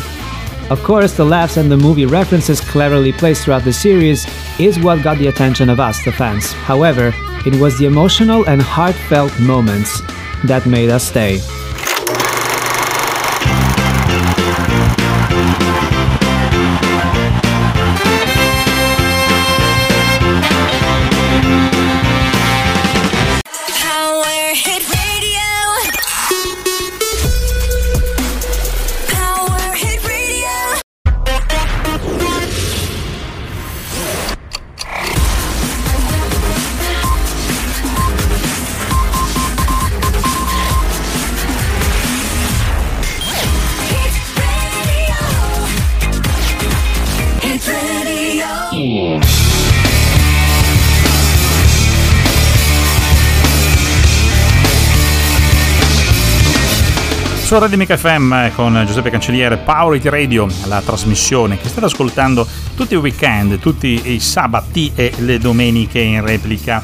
Of 0.71 0.83
course, 0.83 1.13
the 1.13 1.25
laughs 1.25 1.57
and 1.57 1.71
the 1.71 1.77
movie 1.77 2.07
references 2.07 2.61
cleverly 2.61 3.13
placed 3.13 3.45
throughout 3.45 3.65
the 3.65 3.73
series 3.73 4.27
is 4.59 4.79
what 4.79 5.03
got 5.03 5.19
the 5.19 5.29
attention 5.29 5.71
of 5.71 5.81
us, 5.81 6.05
the 6.05 6.13
fans. 6.13 6.53
However, 6.53 7.13
it 7.47 7.55
was 7.57 7.79
the 7.79 7.87
emotional 7.87 8.49
and 8.49 8.61
heartfelt 8.61 9.39
moments 9.41 10.01
that 10.45 10.67
made 10.67 10.91
us 10.91 11.09
stay. 11.09 11.41
Su 57.49 57.59
Radio 57.59 57.79
Mica 57.79 57.97
FM 57.97 58.53
con 58.53 58.85
Giuseppe 58.87 59.09
Cancelliere, 59.09 59.57
Power 59.57 59.97
It 59.97 60.05
Radio, 60.05 60.47
la 60.67 60.83
trasmissione 60.83 61.59
che 61.59 61.67
state 61.69 61.87
ascoltando 61.87 62.47
tutti 62.77 62.93
i 62.93 62.99
weekend, 62.99 63.59
tutti 63.59 64.13
i 64.13 64.21
sabati 64.21 64.93
e 64.95 65.15
le 65.21 65.39
domeniche 65.39 65.99
in 65.99 66.23
replica. 66.23 66.83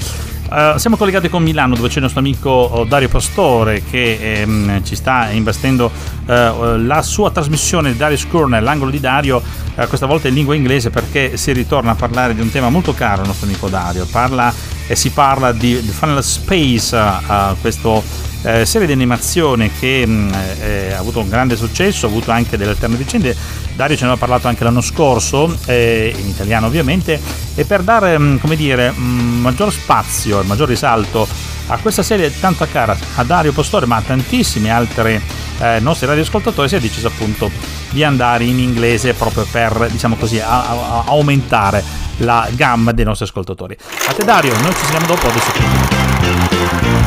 Eh, 0.50 0.72
siamo 0.76 0.96
collegati 0.96 1.28
con 1.28 1.42
Milano 1.42 1.74
dove 1.74 1.88
c'è 1.88 1.96
il 1.96 2.04
nostro 2.04 2.20
amico 2.20 2.48
oh, 2.48 2.84
Dario 2.84 3.10
Pastore 3.10 3.82
che 3.84 4.40
ehm, 4.40 4.82
ci 4.84 4.96
sta 4.96 5.28
investendo 5.32 5.90
eh, 6.24 6.78
la 6.78 7.02
sua 7.02 7.30
trasmissione 7.30 7.94
Dario 7.94 8.16
Scorner, 8.16 8.62
l'angolo 8.62 8.90
di 8.90 9.00
Dario, 9.00 9.42
eh, 9.74 9.86
questa 9.86 10.06
volta 10.06 10.28
in 10.28 10.34
lingua 10.34 10.54
inglese 10.54 10.88
perché 10.88 11.36
si 11.36 11.52
ritorna 11.52 11.90
a 11.90 11.94
parlare 11.94 12.34
di 12.34 12.40
un 12.40 12.50
tema 12.50 12.70
molto 12.70 12.94
caro 12.94 13.20
al 13.20 13.26
nostro 13.26 13.46
amico 13.46 13.68
Dario. 13.68 14.06
Parla 14.10 14.50
e 14.86 14.96
si 14.96 15.10
parla 15.10 15.52
di 15.52 15.74
The 15.84 15.92
Final 15.92 16.24
Space, 16.24 16.96
eh, 16.96 17.54
questo 17.60 18.32
eh, 18.44 18.64
serie 18.64 18.86
di 18.86 18.92
animazione 18.92 19.70
che 19.78 20.06
mh, 20.06 20.32
eh, 20.60 20.92
ha 20.92 20.98
avuto 20.98 21.20
un 21.20 21.28
grande 21.28 21.56
successo, 21.56 22.06
ha 22.06 22.08
avuto 22.08 22.30
anche 22.30 22.56
delle 22.56 22.70
alterne 22.70 22.96
vicende. 22.96 23.36
Dario 23.74 23.96
ce 23.96 24.04
ne 24.04 24.10
aveva 24.10 24.24
parlato 24.24 24.46
anche 24.48 24.62
l'anno 24.62 24.80
scorso, 24.80 25.56
eh, 25.66 26.14
in 26.16 26.28
italiano 26.28 26.66
ovviamente, 26.66 27.20
e 27.54 27.64
per 27.64 27.82
dare 27.82 28.16
mh, 28.16 28.38
come 28.38 28.56
dire, 28.56 28.90
mh, 28.90 29.02
maggior 29.40 29.72
spazio 29.72 30.40
e 30.40 30.44
maggior 30.44 30.68
risalto 30.68 31.26
a 31.68 31.78
questa 31.78 32.02
serie 32.02 32.30
tanto 32.38 32.66
cara 32.70 32.96
a 33.16 33.22
Dario 33.24 33.52
Postore, 33.52 33.86
ma 33.86 33.96
a 33.96 34.02
tantissimi 34.02 34.70
altri 34.70 35.20
eh, 35.60 35.78
nostri 35.80 36.06
radioascoltatori, 36.06 36.68
si 36.68 36.76
è 36.76 36.80
deciso 36.80 37.06
appunto 37.06 37.50
di 37.90 38.02
andare 38.04 38.44
in 38.44 38.58
inglese 38.58 39.14
proprio 39.14 39.46
per, 39.50 39.88
diciamo 39.90 40.16
così, 40.16 40.40
a- 40.40 40.68
a- 40.68 41.04
aumentare 41.06 41.82
la 42.18 42.48
gamma 42.52 42.92
dei 42.92 43.04
nostri 43.04 43.24
ascoltatori. 43.24 43.76
A 44.08 44.12
te 44.12 44.24
Dario, 44.24 44.52
noi 44.60 44.72
ci 44.72 44.80
sentiamo 44.80 45.06
dopo, 45.06 45.26
adesso. 45.28 47.03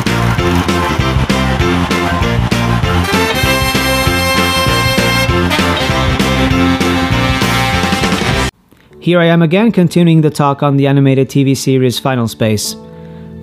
Here 9.00 9.20
I 9.20 9.26
am 9.26 9.42
again 9.42 9.70
continuing 9.70 10.22
the 10.22 10.30
talk 10.30 10.64
on 10.64 10.76
the 10.76 10.88
animated 10.88 11.28
TV 11.28 11.56
series 11.56 12.00
Final 12.00 12.26
Space. 12.26 12.74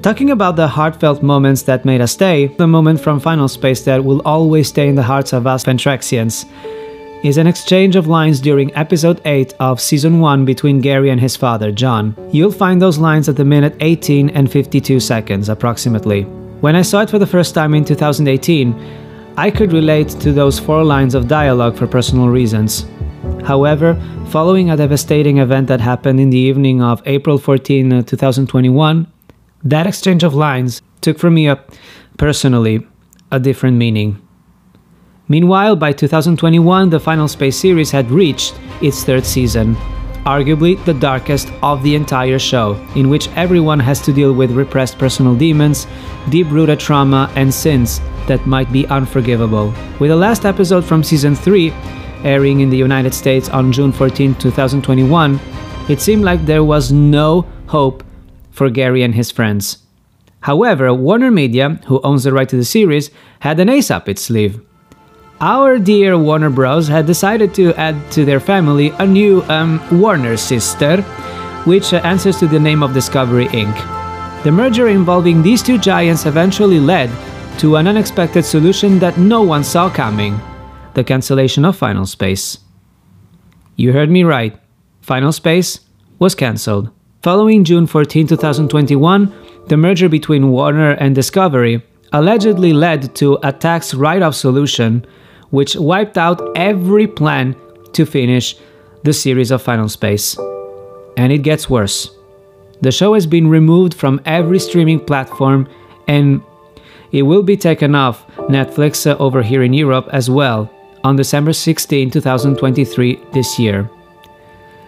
Talking 0.01 0.31
about 0.31 0.57
the 0.57 0.67
heartfelt 0.67 1.23
moments 1.23 1.61
that 1.61 1.85
made 1.85 2.01
us 2.01 2.11
stay, 2.11 2.47
the 2.47 2.67
moment 2.67 2.99
from 2.99 3.21
Final 3.21 3.47
Space 3.47 3.81
that 3.85 4.03
will 4.03 4.21
always 4.25 4.67
stay 4.67 4.89
in 4.89 4.95
the 4.95 5.03
hearts 5.03 5.31
of 5.31 5.47
us 5.47 5.63
Pentraxians 5.63 6.45
is 7.23 7.37
an 7.37 7.47
exchange 7.47 7.95
of 7.95 8.05
lines 8.05 8.41
during 8.41 8.75
episode 8.75 9.21
8 9.23 9.53
of 9.61 9.79
season 9.79 10.19
1 10.19 10.43
between 10.43 10.81
Gary 10.81 11.09
and 11.09 11.21
his 11.21 11.37
father, 11.37 11.71
John. 11.71 12.13
You'll 12.33 12.51
find 12.51 12.81
those 12.81 12.97
lines 12.97 13.29
at 13.29 13.37
the 13.37 13.45
minute 13.45 13.77
18 13.79 14.31
and 14.31 14.51
52 14.51 14.99
seconds, 14.99 15.47
approximately. 15.47 16.23
When 16.59 16.75
I 16.75 16.81
saw 16.81 17.01
it 17.01 17.09
for 17.09 17.17
the 17.17 17.25
first 17.25 17.55
time 17.55 17.73
in 17.73 17.85
2018, 17.85 18.75
I 19.37 19.49
could 19.51 19.71
relate 19.71 20.09
to 20.19 20.33
those 20.33 20.59
four 20.59 20.83
lines 20.83 21.15
of 21.15 21.29
dialogue 21.29 21.77
for 21.77 21.87
personal 21.87 22.27
reasons. 22.27 22.85
However, 23.45 23.95
following 24.29 24.69
a 24.69 24.77
devastating 24.77 25.37
event 25.37 25.67
that 25.67 25.79
happened 25.79 26.19
in 26.19 26.31
the 26.31 26.37
evening 26.37 26.81
of 26.81 27.01
April 27.05 27.37
14, 27.37 27.93
uh, 27.93 28.01
2021, 28.01 29.07
that 29.63 29.87
exchange 29.87 30.23
of 30.23 30.33
lines 30.33 30.81
took 31.01 31.19
for 31.19 31.29
me 31.29 31.47
a, 31.47 31.63
personally 32.17 32.85
a 33.31 33.39
different 33.39 33.77
meaning. 33.77 34.19
Meanwhile, 35.27 35.75
by 35.75 35.91
2021, 35.91 36.89
the 36.89 36.99
Final 36.99 37.27
Space 37.27 37.57
series 37.57 37.91
had 37.91 38.11
reached 38.11 38.55
its 38.81 39.03
third 39.03 39.25
season, 39.25 39.75
arguably 40.25 40.83
the 40.85 40.93
darkest 40.93 41.51
of 41.63 41.81
the 41.81 41.95
entire 41.95 42.37
show, 42.37 42.73
in 42.95 43.09
which 43.09 43.29
everyone 43.29 43.79
has 43.79 44.01
to 44.01 44.13
deal 44.13 44.33
with 44.33 44.51
repressed 44.51 44.99
personal 44.99 45.35
demons, 45.35 45.87
deep 46.29 46.49
rooted 46.51 46.79
trauma, 46.79 47.31
and 47.35 47.53
sins 47.53 48.01
that 48.27 48.45
might 48.45 48.71
be 48.71 48.87
unforgivable. 48.87 49.73
With 49.99 50.09
the 50.09 50.15
last 50.15 50.45
episode 50.45 50.85
from 50.85 51.03
season 51.03 51.35
3 51.35 51.71
airing 52.25 52.59
in 52.59 52.69
the 52.69 52.77
United 52.77 53.13
States 53.13 53.47
on 53.49 53.71
June 53.71 53.91
14, 53.91 54.35
2021, 54.35 55.39
it 55.87 56.01
seemed 56.01 56.23
like 56.23 56.45
there 56.45 56.63
was 56.63 56.91
no 56.91 57.45
hope 57.67 58.03
for 58.51 58.69
Gary 58.69 59.03
and 59.03 59.13
his 59.13 59.31
friends. 59.31 59.77
However, 60.41 60.93
Warner 60.93 61.31
Media, 61.31 61.79
who 61.85 62.01
owns 62.01 62.23
the 62.23 62.33
right 62.33 62.49
to 62.49 62.57
the 62.57 62.65
series, 62.65 63.11
had 63.39 63.59
an 63.59 63.69
ace 63.69 63.91
up 63.91 64.09
its 64.09 64.23
sleeve. 64.23 64.61
Our 65.41 65.79
dear 65.79 66.17
Warner 66.17 66.49
Bros. 66.49 66.87
had 66.87 67.05
decided 67.05 67.53
to 67.55 67.73
add 67.75 67.95
to 68.11 68.25
their 68.25 68.39
family 68.39 68.89
a 68.99 69.05
new 69.05 69.43
um, 69.43 69.81
Warner 69.91 70.37
sister, 70.37 71.01
which 71.65 71.93
answers 71.93 72.37
to 72.39 72.47
the 72.47 72.59
name 72.59 72.83
of 72.83 72.93
Discovery 72.93 73.47
Inc. 73.47 73.75
The 74.43 74.51
merger 74.51 74.87
involving 74.87 75.41
these 75.41 75.61
two 75.61 75.77
giants 75.77 76.25
eventually 76.25 76.79
led 76.79 77.09
to 77.59 77.75
an 77.75 77.87
unexpected 77.87 78.45
solution 78.45 78.99
that 78.99 79.17
no 79.17 79.41
one 79.41 79.63
saw 79.63 79.89
coming 79.89 80.39
the 80.95 81.03
cancellation 81.03 81.65
of 81.65 81.75
Final 81.77 82.05
Space. 82.05 82.57
You 83.75 83.91
heard 83.91 84.09
me 84.09 84.23
right. 84.23 84.57
Final 85.01 85.31
Space 85.31 85.81
was 86.17 86.33
cancelled. 86.33 86.89
Following 87.21 87.63
June 87.63 87.85
14, 87.85 88.27
2021, 88.27 89.33
the 89.67 89.77
merger 89.77 90.07
between 90.09 90.51
Warner 90.51 90.91
and 90.91 91.13
Discovery 91.13 91.83
allegedly 92.13 92.71
led 92.71 93.13
to 93.15 93.37
a 93.43 93.51
tax 93.51 93.93
write 93.93 94.21
off 94.21 94.35
solution 94.35 95.05
which 95.49 95.75
wiped 95.75 96.17
out 96.17 96.41
every 96.55 97.07
plan 97.07 97.55
to 97.93 98.05
finish 98.05 98.55
the 99.03 99.13
series 99.13 99.51
of 99.51 99.61
Final 99.61 99.89
Space. 99.89 100.37
And 101.17 101.31
it 101.31 101.39
gets 101.39 101.69
worse. 101.69 102.09
The 102.81 102.91
show 102.91 103.13
has 103.13 103.25
been 103.25 103.47
removed 103.47 103.93
from 103.93 104.21
every 104.25 104.59
streaming 104.59 104.99
platform 104.99 105.67
and 106.07 106.41
it 107.11 107.23
will 107.23 107.43
be 107.43 107.57
taken 107.57 107.95
off 107.95 108.25
Netflix 108.49 109.05
over 109.19 109.41
here 109.41 109.63
in 109.63 109.73
Europe 109.73 110.09
as 110.11 110.29
well 110.29 110.69
on 111.05 111.15
December 111.15 111.53
16, 111.53 112.09
2023, 112.09 113.21
this 113.31 113.59
year, 113.59 113.87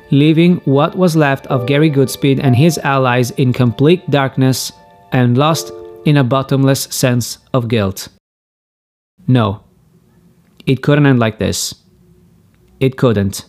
leaving 0.10 0.56
what 0.66 0.98
was 0.98 1.16
left 1.16 1.46
of 1.46 1.68
Gary 1.68 1.92
Goodspeed 1.92 2.40
and 2.42 2.56
his 2.56 2.80
allies 2.80 3.30
in 3.32 3.54
complete 3.54 4.10
darkness 4.10 4.72
and 5.12 5.38
lost 5.38 5.72
in 6.06 6.18
a 6.18 6.24
bottomless 6.24 6.86
sense 6.86 7.38
of 7.54 7.68
guilt. 7.68 8.08
No, 9.28 9.64
it 10.66 10.82
couldn't 10.82 11.06
end 11.06 11.20
like 11.20 11.38
this. 11.38 11.76
It 12.80 12.98
couldn't. 12.98 13.46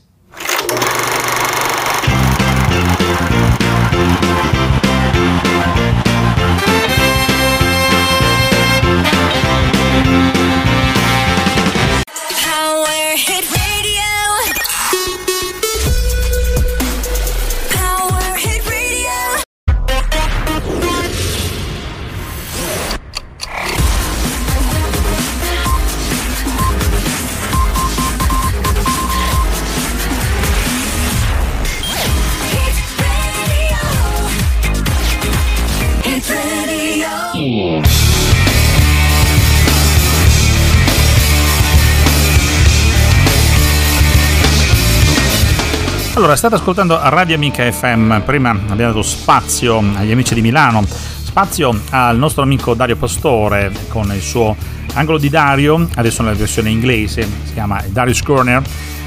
Allora, 46.15 46.35
state 46.35 46.57
ascoltando 46.57 46.99
Radio 47.01 47.37
Amica 47.37 47.71
FM. 47.71 48.21
Prima 48.23 48.51
abbiamo 48.51 48.93
dato 48.93 49.03
spazio 49.03 49.79
agli 49.79 50.11
amici 50.11 50.35
di 50.35 50.43
Milano, 50.43 50.85
spazio 50.85 51.81
al 51.91 52.19
nostro 52.19 52.43
amico 52.43 52.75
Dario 52.75 52.97
Pastore 52.97 53.71
con 53.89 54.13
il 54.13 54.21
suo 54.21 54.57
angolo 54.95 55.19
di 55.19 55.29
Dario, 55.29 55.89
adesso 55.95 56.23
nella 56.23 56.35
versione 56.35 56.71
inglese, 56.71 57.23
si 57.45 57.53
chiama 57.53 57.81
Darius 57.87 58.21
Corner, 58.23 58.61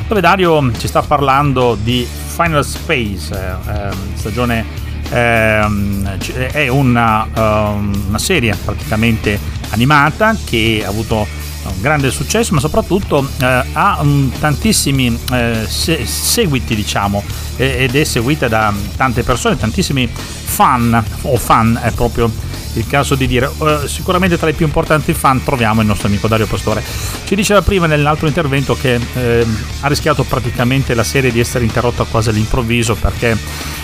dove 0.08 0.22
Dario 0.22 0.72
ci 0.78 0.88
sta 0.88 1.02
parlando 1.02 1.78
di 1.82 2.08
Final 2.28 2.64
Space, 2.64 3.34
eh, 3.34 3.72
ehm, 3.72 4.16
stagione 4.16 4.81
ehm, 5.12 6.18
è 6.52 6.68
una, 6.68 7.28
ehm, 7.34 8.06
una 8.08 8.20
serie 8.20 8.56
praticamente 8.56 9.40
animata 9.70 10.36
che 10.44 10.84
ha 10.86 10.90
avuto 10.90 11.28
un 11.64 11.82
grande 11.82 12.10
successo, 12.10 12.54
ma 12.54 12.60
soprattutto 12.60 13.28
eh, 13.40 13.64
ha 13.72 14.00
mm, 14.04 14.30
tantissimi 14.40 15.18
eh, 15.32 15.66
se- 15.68 16.06
seguiti, 16.06 16.76
diciamo, 16.76 17.24
ed 17.58 17.96
è 17.96 18.04
seguita 18.04 18.48
da 18.48 18.74
tante 18.96 19.24
persone, 19.24 19.58
tantissimi 19.58 20.10
fan, 20.12 21.04
o 21.24 21.38
fan 21.38 21.80
è 21.82 21.92
proprio 21.92 22.32
il 22.74 22.88
caso 22.88 23.16
di 23.16 23.28
dire. 23.28 23.50
Eh, 23.62 23.88
sicuramente 23.88 24.38
tra 24.38 24.50
i 24.50 24.54
più 24.54 24.66
importanti 24.66 25.14
fan 25.14 25.44
troviamo 25.44 25.82
il 25.82 25.88
nostro 25.88 26.08
amico 26.08 26.28
Dario 26.28 26.48
Pastore. 26.48 26.84
Ci 27.26 27.36
diceva 27.36 27.62
prima 27.62 27.86
nell'altro 27.86 28.28
intervento 28.28 28.76
che 28.76 29.00
eh, 29.14 29.46
ha 29.82 29.88
rischiato 29.88 30.24
praticamente 30.24 30.94
la 30.94 31.04
serie 31.04 31.32
di 31.32 31.40
essere 31.40 31.66
interrotta 31.66 32.04
quasi 32.04 32.30
all'improvviso 32.30 32.96
perché 32.96 33.38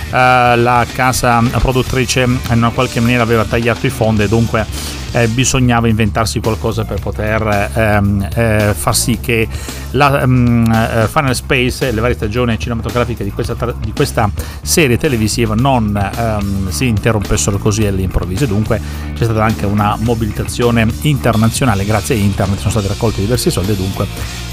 la 0.10 0.86
casa 0.93 1.41
produttrice 1.60 2.22
in 2.24 2.39
una 2.51 2.70
qualche 2.70 2.99
maniera 2.99 3.24
aveva 3.24 3.43
tagliato 3.43 3.86
i 3.86 3.89
fondi 3.89 4.24
e 4.24 4.28
dunque 4.28 4.66
eh, 5.12 5.28
bisognava 5.28 5.88
inventarsi 5.88 6.39
qualcosa 6.39 6.84
per 6.84 6.99
poter 6.99 7.72
ehm, 7.74 8.28
eh, 8.34 8.74
far 8.76 8.95
sì 8.95 9.20
che 9.20 9.47
la 9.91 10.26
mm, 10.26 10.72
eh, 10.72 11.08
Final 11.08 11.36
Space 11.36 11.91
le 11.91 12.01
varie 12.01 12.16
stagioni 12.16 12.58
cinematografiche 12.60 13.24
di 13.24 13.32
questa, 13.32 13.55
tra- 13.55 13.74
di 13.78 13.93
questa 13.93 14.30
serie 14.62 14.97
televisiva 14.97 15.55
non 15.55 15.95
ehm, 15.95 16.70
si 16.70 16.88
interrompessero 16.88 17.58
così 17.58 17.86
all'improvviso. 17.86 18.45
Dunque 18.45 18.80
c'è 19.14 19.24
stata 19.24 19.43
anche 19.43 19.66
una 19.66 19.95
mobilitazione 19.99 20.88
internazionale. 21.01 21.86
Grazie 21.86 22.16
a 22.16 22.18
internet 22.18 22.60
sono 22.60 22.72
stati 22.72 22.88
raccolti 22.88 23.22
diversi 23.22 23.49
soldi 23.49 23.72
e 23.72 23.76
dunque 23.76 24.05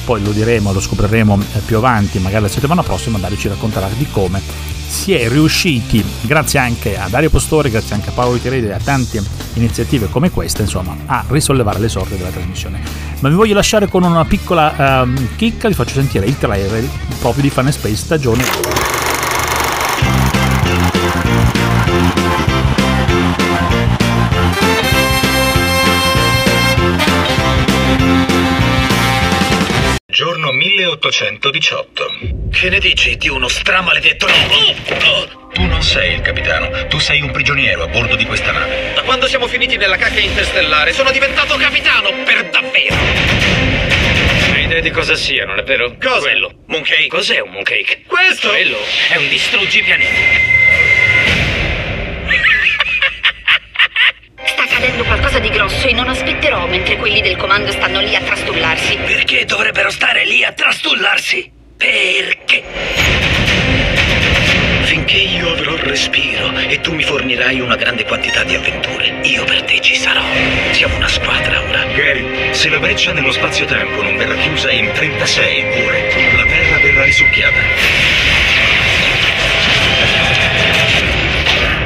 poi 0.04 0.22
lo 0.22 0.30
diremo, 0.30 0.72
lo 0.72 0.80
scopriremo 0.80 1.38
eh, 1.54 1.58
più 1.60 1.76
avanti, 1.76 2.18
magari 2.18 2.42
la 2.42 2.48
settimana 2.48 2.82
prossima, 2.82 3.18
Dario 3.18 3.38
ci 3.38 3.48
racconterà 3.48 3.88
di 3.96 4.06
come 4.10 4.73
si 4.94 5.12
è 5.12 5.28
riusciti, 5.28 6.02
grazie 6.20 6.60
anche 6.60 6.96
a 6.96 7.08
Dario 7.08 7.28
Postori, 7.28 7.68
grazie 7.68 7.96
anche 7.96 8.10
a 8.10 8.12
Paolo 8.12 8.38
Tiredi 8.38 8.68
e 8.68 8.72
a 8.72 8.78
tante 8.78 9.20
iniziative 9.54 10.08
come 10.08 10.30
questa, 10.30 10.62
insomma, 10.62 10.96
a 11.06 11.24
risollevare 11.28 11.80
le 11.80 11.88
sorti 11.88 12.16
della 12.16 12.30
trasmissione. 12.30 12.80
Ma 13.18 13.28
vi 13.28 13.34
voglio 13.34 13.54
lasciare 13.54 13.88
con 13.88 14.04
una 14.04 14.24
piccola 14.24 15.02
ehm, 15.02 15.36
chicca, 15.36 15.66
vi 15.66 15.74
faccio 15.74 15.94
sentire 15.94 16.26
il 16.26 16.38
trailer 16.38 16.88
proprio 17.18 17.42
di 17.42 17.50
Fun 17.50 17.66
and 17.66 17.74
Space 17.74 17.96
stagione 17.96 18.83
Giorno 30.94 31.28
1000 31.30 31.38
2818. 31.40 32.48
Che 32.50 32.70
ne 32.70 32.78
dici 32.78 33.16
di 33.16 33.28
uno 33.28 33.48
stramaledetto? 33.48 34.26
Tu 35.52 35.62
non 35.66 35.82
sei 35.82 36.14
il 36.14 36.20
capitano, 36.20 36.86
tu 36.86 36.98
sei 36.98 37.20
un 37.20 37.30
prigioniero 37.30 37.84
a 37.84 37.86
bordo 37.88 38.16
di 38.16 38.24
questa 38.24 38.52
nave. 38.52 38.92
Da 38.94 39.02
quando 39.02 39.26
siamo 39.26 39.46
finiti 39.46 39.76
nella 39.76 39.96
cacca 39.96 40.20
interstellare 40.20 40.92
sono 40.92 41.10
diventato 41.10 41.56
capitano 41.56 42.10
per 42.24 42.48
davvero! 42.50 42.96
Hai 44.52 44.64
idea 44.64 44.80
di 44.80 44.90
cosa 44.90 45.14
sia, 45.14 45.44
non 45.44 45.58
è 45.58 45.62
vero? 45.62 45.96
Cosa? 46.00 46.20
Quello. 46.20 46.50
Mooncake. 46.66 47.08
Cos'è 47.08 47.40
un 47.40 47.50
mooncake? 47.50 48.02
Questo? 48.06 48.48
Quello 48.48 48.78
è 49.10 49.16
un 49.16 49.28
distruggi 49.28 49.82
accadendo 54.84 55.04
qualcosa 55.04 55.38
di 55.38 55.48
grosso 55.48 55.86
e 55.86 55.92
non 55.94 56.08
aspetterò 56.08 56.66
mentre 56.66 56.96
quelli 56.96 57.22
del 57.22 57.36
comando 57.36 57.70
stanno 57.70 58.00
lì 58.00 58.14
a 58.14 58.20
trastullarsi. 58.20 58.96
Perché 58.98 59.46
dovrebbero 59.46 59.90
stare 59.90 60.26
lì 60.26 60.44
a 60.44 60.52
trastullarsi? 60.52 61.50
Perché? 61.76 62.62
Finché 64.82 65.16
io 65.16 65.52
avrò 65.52 65.72
il 65.74 65.82
respiro 65.82 66.52
e 66.58 66.80
tu 66.82 66.92
mi 66.92 67.02
fornirai 67.02 67.60
una 67.60 67.76
grande 67.76 68.04
quantità 68.04 68.44
di 68.44 68.54
avventure, 68.54 69.20
io 69.22 69.44
per 69.44 69.62
te 69.62 69.80
ci 69.80 69.96
sarò. 69.96 70.22
Siamo 70.72 70.96
una 70.96 71.08
squadra 71.08 71.62
ora. 71.62 71.84
Gary, 71.94 72.52
se 72.52 72.68
la 72.68 72.78
breccia 72.78 73.12
nello 73.12 73.32
spazio-tempo 73.32 74.02
non 74.02 74.16
verrà 74.18 74.34
chiusa 74.36 74.70
in 74.70 74.92
36 74.92 75.82
ore, 75.82 76.36
la 76.36 76.44
Terra 76.44 76.78
verrà 76.78 77.04
risucchiata. 77.04 77.60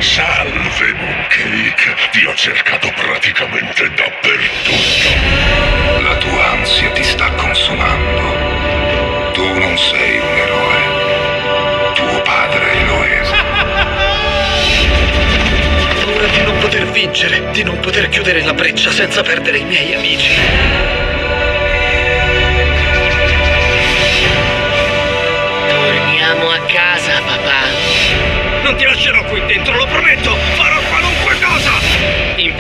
Salve, 0.00 0.97
Mooncake. 1.08 1.96
Ti 2.10 2.24
ho 2.26 2.34
cercato 2.34 2.92
praticamente 2.94 3.90
dappertutto. 3.94 5.08
La 6.02 6.14
tua 6.16 6.50
ansia 6.50 6.90
ti 6.90 7.02
sta 7.02 7.30
consumando. 7.32 8.36
Tu 9.32 9.58
non 9.58 9.78
sei 9.78 10.18
un 10.18 10.36
eroe. 10.36 10.76
Tuo 11.94 12.20
padre 12.22 12.84
lo 12.84 13.02
è. 13.02 13.22
Paura 16.04 16.26
di 16.36 16.42
non 16.42 16.58
poter 16.58 16.84
vincere, 16.90 17.50
di 17.52 17.62
non 17.62 17.80
poter 17.80 18.08
chiudere 18.08 18.42
la 18.42 18.52
breccia 18.52 18.90
senza 18.90 19.22
perdere 19.22 19.56
i 19.58 19.64
miei 19.64 19.94
amici. 19.94 20.30
Torniamo 25.68 26.50
a 26.50 26.58
casa, 26.66 27.22
papà. 27.24 27.66
Non 28.62 28.76
ti 28.76 28.84
lascerò 28.84 29.24
qui 29.24 29.40
dentro, 29.46 29.74
lo 29.74 29.86
prometto! 29.86 30.57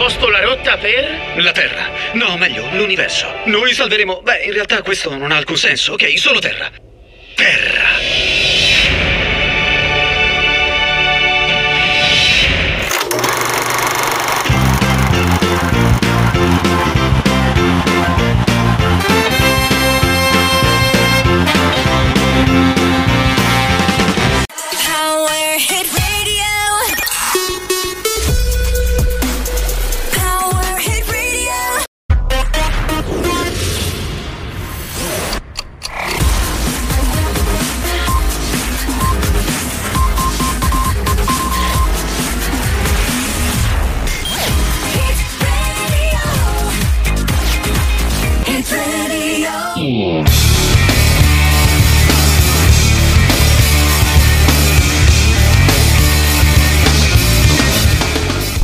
Imposto 0.08 0.30
la 0.30 0.40
rotta 0.40 0.78
per... 0.78 1.34
La 1.36 1.52
Terra. 1.52 1.90
No, 2.14 2.38
meglio, 2.38 2.66
l'universo. 2.72 3.30
Noi 3.44 3.74
salveremo... 3.74 4.22
Beh, 4.22 4.44
in 4.44 4.52
realtà 4.54 4.80
questo 4.80 5.14
non 5.14 5.32
ha 5.32 5.36
alcun 5.36 5.58
senso, 5.58 5.92
ok? 5.92 6.18
Solo. 6.18 6.38
Terra. 6.38 6.87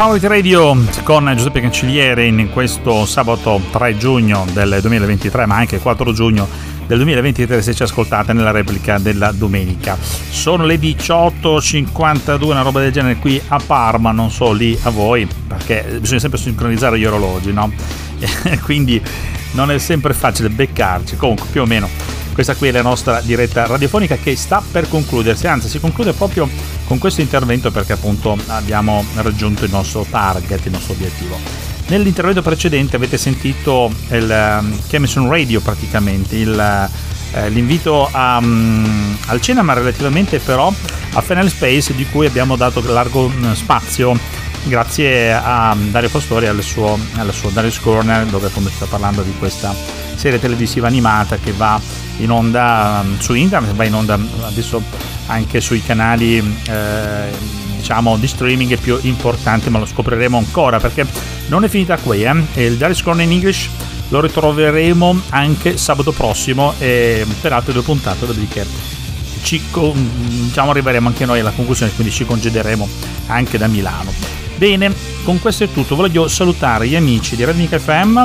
Power 0.04 0.20
Radio 0.20 0.76
con 1.02 1.32
Giuseppe 1.34 1.62
Cancelliere 1.62 2.26
in 2.26 2.50
questo 2.52 3.06
sabato 3.06 3.58
3 3.70 3.96
giugno 3.96 4.44
del 4.52 4.76
2023, 4.82 5.46
ma 5.46 5.56
anche 5.56 5.78
4 5.78 6.12
giugno 6.12 6.46
del 6.86 6.98
2023 6.98 7.62
se 7.62 7.72
ci 7.72 7.84
ascoltate 7.84 8.34
nella 8.34 8.50
replica 8.50 8.98
della 8.98 9.32
domenica. 9.32 9.96
Sono 9.98 10.66
le 10.66 10.74
18.52, 10.76 12.44
una 12.44 12.60
roba 12.60 12.80
del 12.80 12.92
genere 12.92 13.16
qui 13.16 13.40
a 13.48 13.58
Parma, 13.64 14.10
non 14.10 14.30
so 14.30 14.52
lì 14.52 14.78
a 14.82 14.90
voi, 14.90 15.26
perché 15.48 15.96
bisogna 15.98 16.20
sempre 16.20 16.38
sincronizzare 16.38 16.98
gli 16.98 17.06
orologi, 17.06 17.50
no? 17.54 17.72
Quindi 18.62 19.00
non 19.52 19.70
è 19.70 19.78
sempre 19.78 20.12
facile 20.12 20.50
beccarci, 20.50 21.16
comunque 21.16 21.46
più 21.50 21.62
o 21.62 21.66
meno 21.66 21.88
questa 22.34 22.56
qui 22.56 22.68
è 22.68 22.72
la 22.72 22.82
nostra 22.82 23.20
diretta 23.20 23.64
radiofonica 23.64 24.16
che 24.16 24.34
sta 24.36 24.62
per 24.68 24.88
concludersi, 24.88 25.46
anzi 25.46 25.68
si 25.68 25.78
conclude 25.78 26.12
proprio 26.12 26.48
con 26.84 26.98
questo 26.98 27.20
intervento 27.20 27.70
perché 27.70 27.92
appunto 27.92 28.36
abbiamo 28.48 29.04
raggiunto 29.14 29.64
il 29.64 29.70
nostro 29.70 30.04
target, 30.08 30.66
il 30.66 30.72
nostro 30.72 30.94
obiettivo. 30.94 31.38
Nell'intervento 31.86 32.42
precedente 32.42 32.96
avete 32.96 33.18
sentito 33.18 33.92
il 34.10 34.58
um, 34.60 34.80
Chemison 34.88 35.28
Radio 35.28 35.60
praticamente, 35.60 36.36
il, 36.36 36.90
eh, 37.34 37.48
l'invito 37.50 38.08
a, 38.10 38.38
um, 38.38 39.16
al 39.26 39.40
cinema 39.40 39.72
relativamente 39.72 40.38
però 40.40 40.72
a 41.12 41.20
Final 41.20 41.48
Space 41.48 41.94
di 41.94 42.06
cui 42.06 42.26
abbiamo 42.26 42.56
dato 42.56 42.82
largo 42.90 43.28
mm, 43.28 43.52
spazio 43.52 44.18
grazie 44.64 45.32
a 45.32 45.76
Dario 45.90 46.08
Pastori 46.08 46.46
e 46.46 46.48
al 46.48 46.62
suo, 46.62 46.98
al 47.16 47.32
suo 47.32 47.50
Darius 47.50 47.78
Corner 47.80 48.24
dove 48.26 48.46
appunto 48.46 48.70
sta 48.70 48.86
parlando 48.86 49.22
di 49.22 49.34
questa 49.38 49.74
serie 50.14 50.40
televisiva 50.40 50.86
animata 50.86 51.36
che 51.36 51.52
va 51.52 51.78
in 52.18 52.30
onda 52.30 53.02
um, 53.04 53.18
su 53.18 53.34
internet, 53.34 53.74
va 53.74 53.84
in 53.84 53.94
onda 53.94 54.18
adesso 54.42 54.82
anche 55.26 55.60
sui 55.60 55.82
canali 55.82 56.38
eh, 56.68 57.30
diciamo 57.76 58.16
di 58.16 58.26
streaming 58.26 58.78
più 58.78 58.98
importanti, 59.02 59.70
ma 59.70 59.78
lo 59.78 59.86
scopriremo 59.86 60.38
ancora 60.38 60.78
perché 60.78 61.06
non 61.48 61.64
è 61.64 61.68
finita 61.68 61.96
qui. 61.98 62.24
Eh? 62.24 62.64
Il 62.64 62.76
Darius 62.76 63.02
Corner 63.02 63.26
in 63.26 63.32
English 63.32 63.68
lo 64.08 64.20
ritroveremo 64.20 65.22
anche 65.30 65.76
sabato 65.76 66.12
prossimo 66.12 66.74
e 66.78 67.26
per 67.40 67.52
altre 67.52 67.72
due 67.72 67.82
puntate, 67.82 68.20
dopodiché 68.20 68.66
ci, 69.42 69.60
diciamo, 70.28 70.70
arriveremo 70.70 71.08
anche 71.08 71.26
noi 71.26 71.40
alla 71.40 71.50
conclusione, 71.50 71.92
quindi 71.94 72.12
ci 72.12 72.24
congederemo 72.24 72.88
anche 73.26 73.58
da 73.58 73.66
Milano. 73.66 74.12
Bene, 74.56 74.92
con 75.24 75.40
questo 75.40 75.64
è 75.64 75.68
tutto. 75.70 75.96
Voglio 75.96 76.28
salutare 76.28 76.88
gli 76.88 76.96
amici 76.96 77.36
di 77.36 77.44
Redmic 77.44 77.76
FM, 77.76 78.22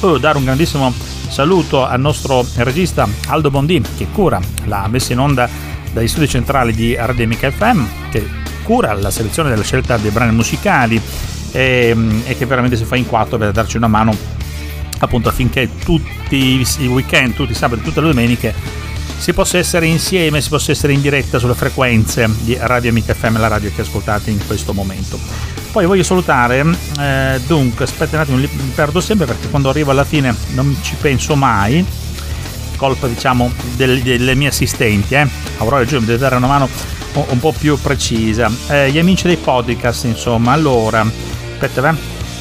e 0.00 0.20
dare 0.20 0.38
un 0.38 0.44
grandissimo 0.44 0.92
saluto 1.28 1.84
al 1.84 2.00
nostro 2.00 2.46
regista 2.56 3.08
Aldo 3.26 3.50
Bondi 3.50 3.82
che 3.96 4.06
cura 4.12 4.40
la 4.66 4.86
messa 4.88 5.12
in 5.12 5.18
onda 5.18 5.48
dagli 5.92 6.06
studi 6.06 6.28
centrali 6.28 6.72
di 6.72 6.96
Redmic 6.98 7.50
FM, 7.50 7.82
che 8.10 8.24
cura 8.62 8.92
la 8.94 9.10
selezione 9.10 9.48
della 9.48 9.62
scelta 9.62 9.96
dei 9.96 10.10
brani 10.10 10.32
musicali 10.32 11.00
e, 11.50 11.96
e 12.24 12.36
che 12.36 12.46
veramente 12.46 12.76
si 12.76 12.84
fa 12.84 12.96
in 12.96 13.06
quattro 13.06 13.38
per 13.38 13.50
darci 13.50 13.76
una 13.76 13.88
mano 13.88 14.14
appunto 15.00 15.28
affinché 15.28 15.68
tutti 15.84 16.64
i 16.78 16.86
weekend, 16.86 17.34
tutti 17.34 17.52
i 17.52 17.54
sabati, 17.54 17.82
tutte 17.82 18.00
le 18.00 18.08
domeniche 18.08 18.54
si 19.18 19.32
possa 19.32 19.58
essere 19.58 19.86
insieme, 19.86 20.40
si 20.40 20.48
possa 20.48 20.70
essere 20.70 20.92
in 20.92 21.00
diretta 21.00 21.40
sulle 21.40 21.54
frequenze 21.54 22.28
di 22.42 22.56
Radio 22.58 22.90
Amica 22.90 23.14
FM, 23.14 23.38
la 23.38 23.48
radio 23.48 23.70
che 23.74 23.80
ascoltate 23.80 24.30
in 24.30 24.38
questo 24.46 24.72
momento. 24.72 25.18
Poi 25.70 25.86
voglio 25.86 26.02
salutare, 26.02 26.64
eh, 26.98 27.40
dunque, 27.46 27.84
aspetta 27.84 28.16
un 28.16 28.22
attimo, 28.22 28.36
li 28.38 28.48
perdo 28.74 29.00
sempre 29.00 29.26
perché 29.26 29.48
quando 29.48 29.68
arrivo 29.68 29.90
alla 29.90 30.04
fine 30.04 30.34
non 30.54 30.76
ci 30.82 30.96
penso 31.00 31.36
mai, 31.36 31.84
colpa 32.76 33.06
diciamo 33.06 33.52
del, 33.76 34.00
delle 34.00 34.34
mie 34.34 34.48
assistenti, 34.48 35.14
eh. 35.14 35.28
Aurora 35.58 35.84
Giù 35.84 35.98
mi 35.98 36.06
deve 36.06 36.18
dare 36.18 36.36
una 36.36 36.46
mano 36.46 36.68
un, 37.12 37.24
un 37.28 37.38
po' 37.38 37.52
più 37.56 37.78
precisa. 37.80 38.50
Eh, 38.68 38.90
gli 38.90 38.98
amici 38.98 39.26
dei 39.26 39.36
podcast, 39.36 40.04
insomma, 40.04 40.52
allora, 40.52 41.06
aspetta, 41.52 41.80
beh, 41.82 41.98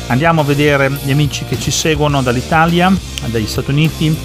andiamo 0.07 0.41
a 0.41 0.43
vedere 0.43 0.89
gli 1.03 1.11
amici 1.11 1.45
che 1.45 1.59
ci 1.59 1.69
seguono 1.69 2.23
dall'Italia, 2.23 2.91
dagli 3.25 3.47
Stati 3.47 3.71
Uniti, 3.71 4.17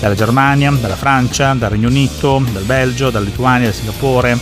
dalla 0.00 0.14
Germania, 0.14 0.70
dalla 0.70 0.96
Francia, 0.96 1.52
dal 1.54 1.70
Regno 1.70 1.88
Unito, 1.88 2.42
dal 2.52 2.62
Belgio, 2.62 3.10
dalla 3.10 3.24
Lituania, 3.24 3.66
da 3.68 3.74
Singapore, 3.74 4.38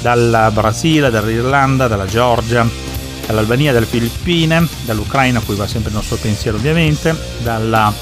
dal 0.00 0.50
Brasile, 0.52 1.10
dall'Irlanda, 1.10 1.88
dalla 1.88 2.06
Georgia, 2.06 2.90
dall'Albania, 3.26 3.72
dalle 3.72 3.86
Filippine, 3.86 4.66
dall'Ucraina, 4.84 5.38
a 5.38 5.42
cui 5.42 5.54
va 5.54 5.66
sempre 5.66 5.90
il 5.90 5.96
nostro 5.96 6.16
pensiero 6.16 6.56
ovviamente, 6.56 7.16
dalla, 7.42 7.92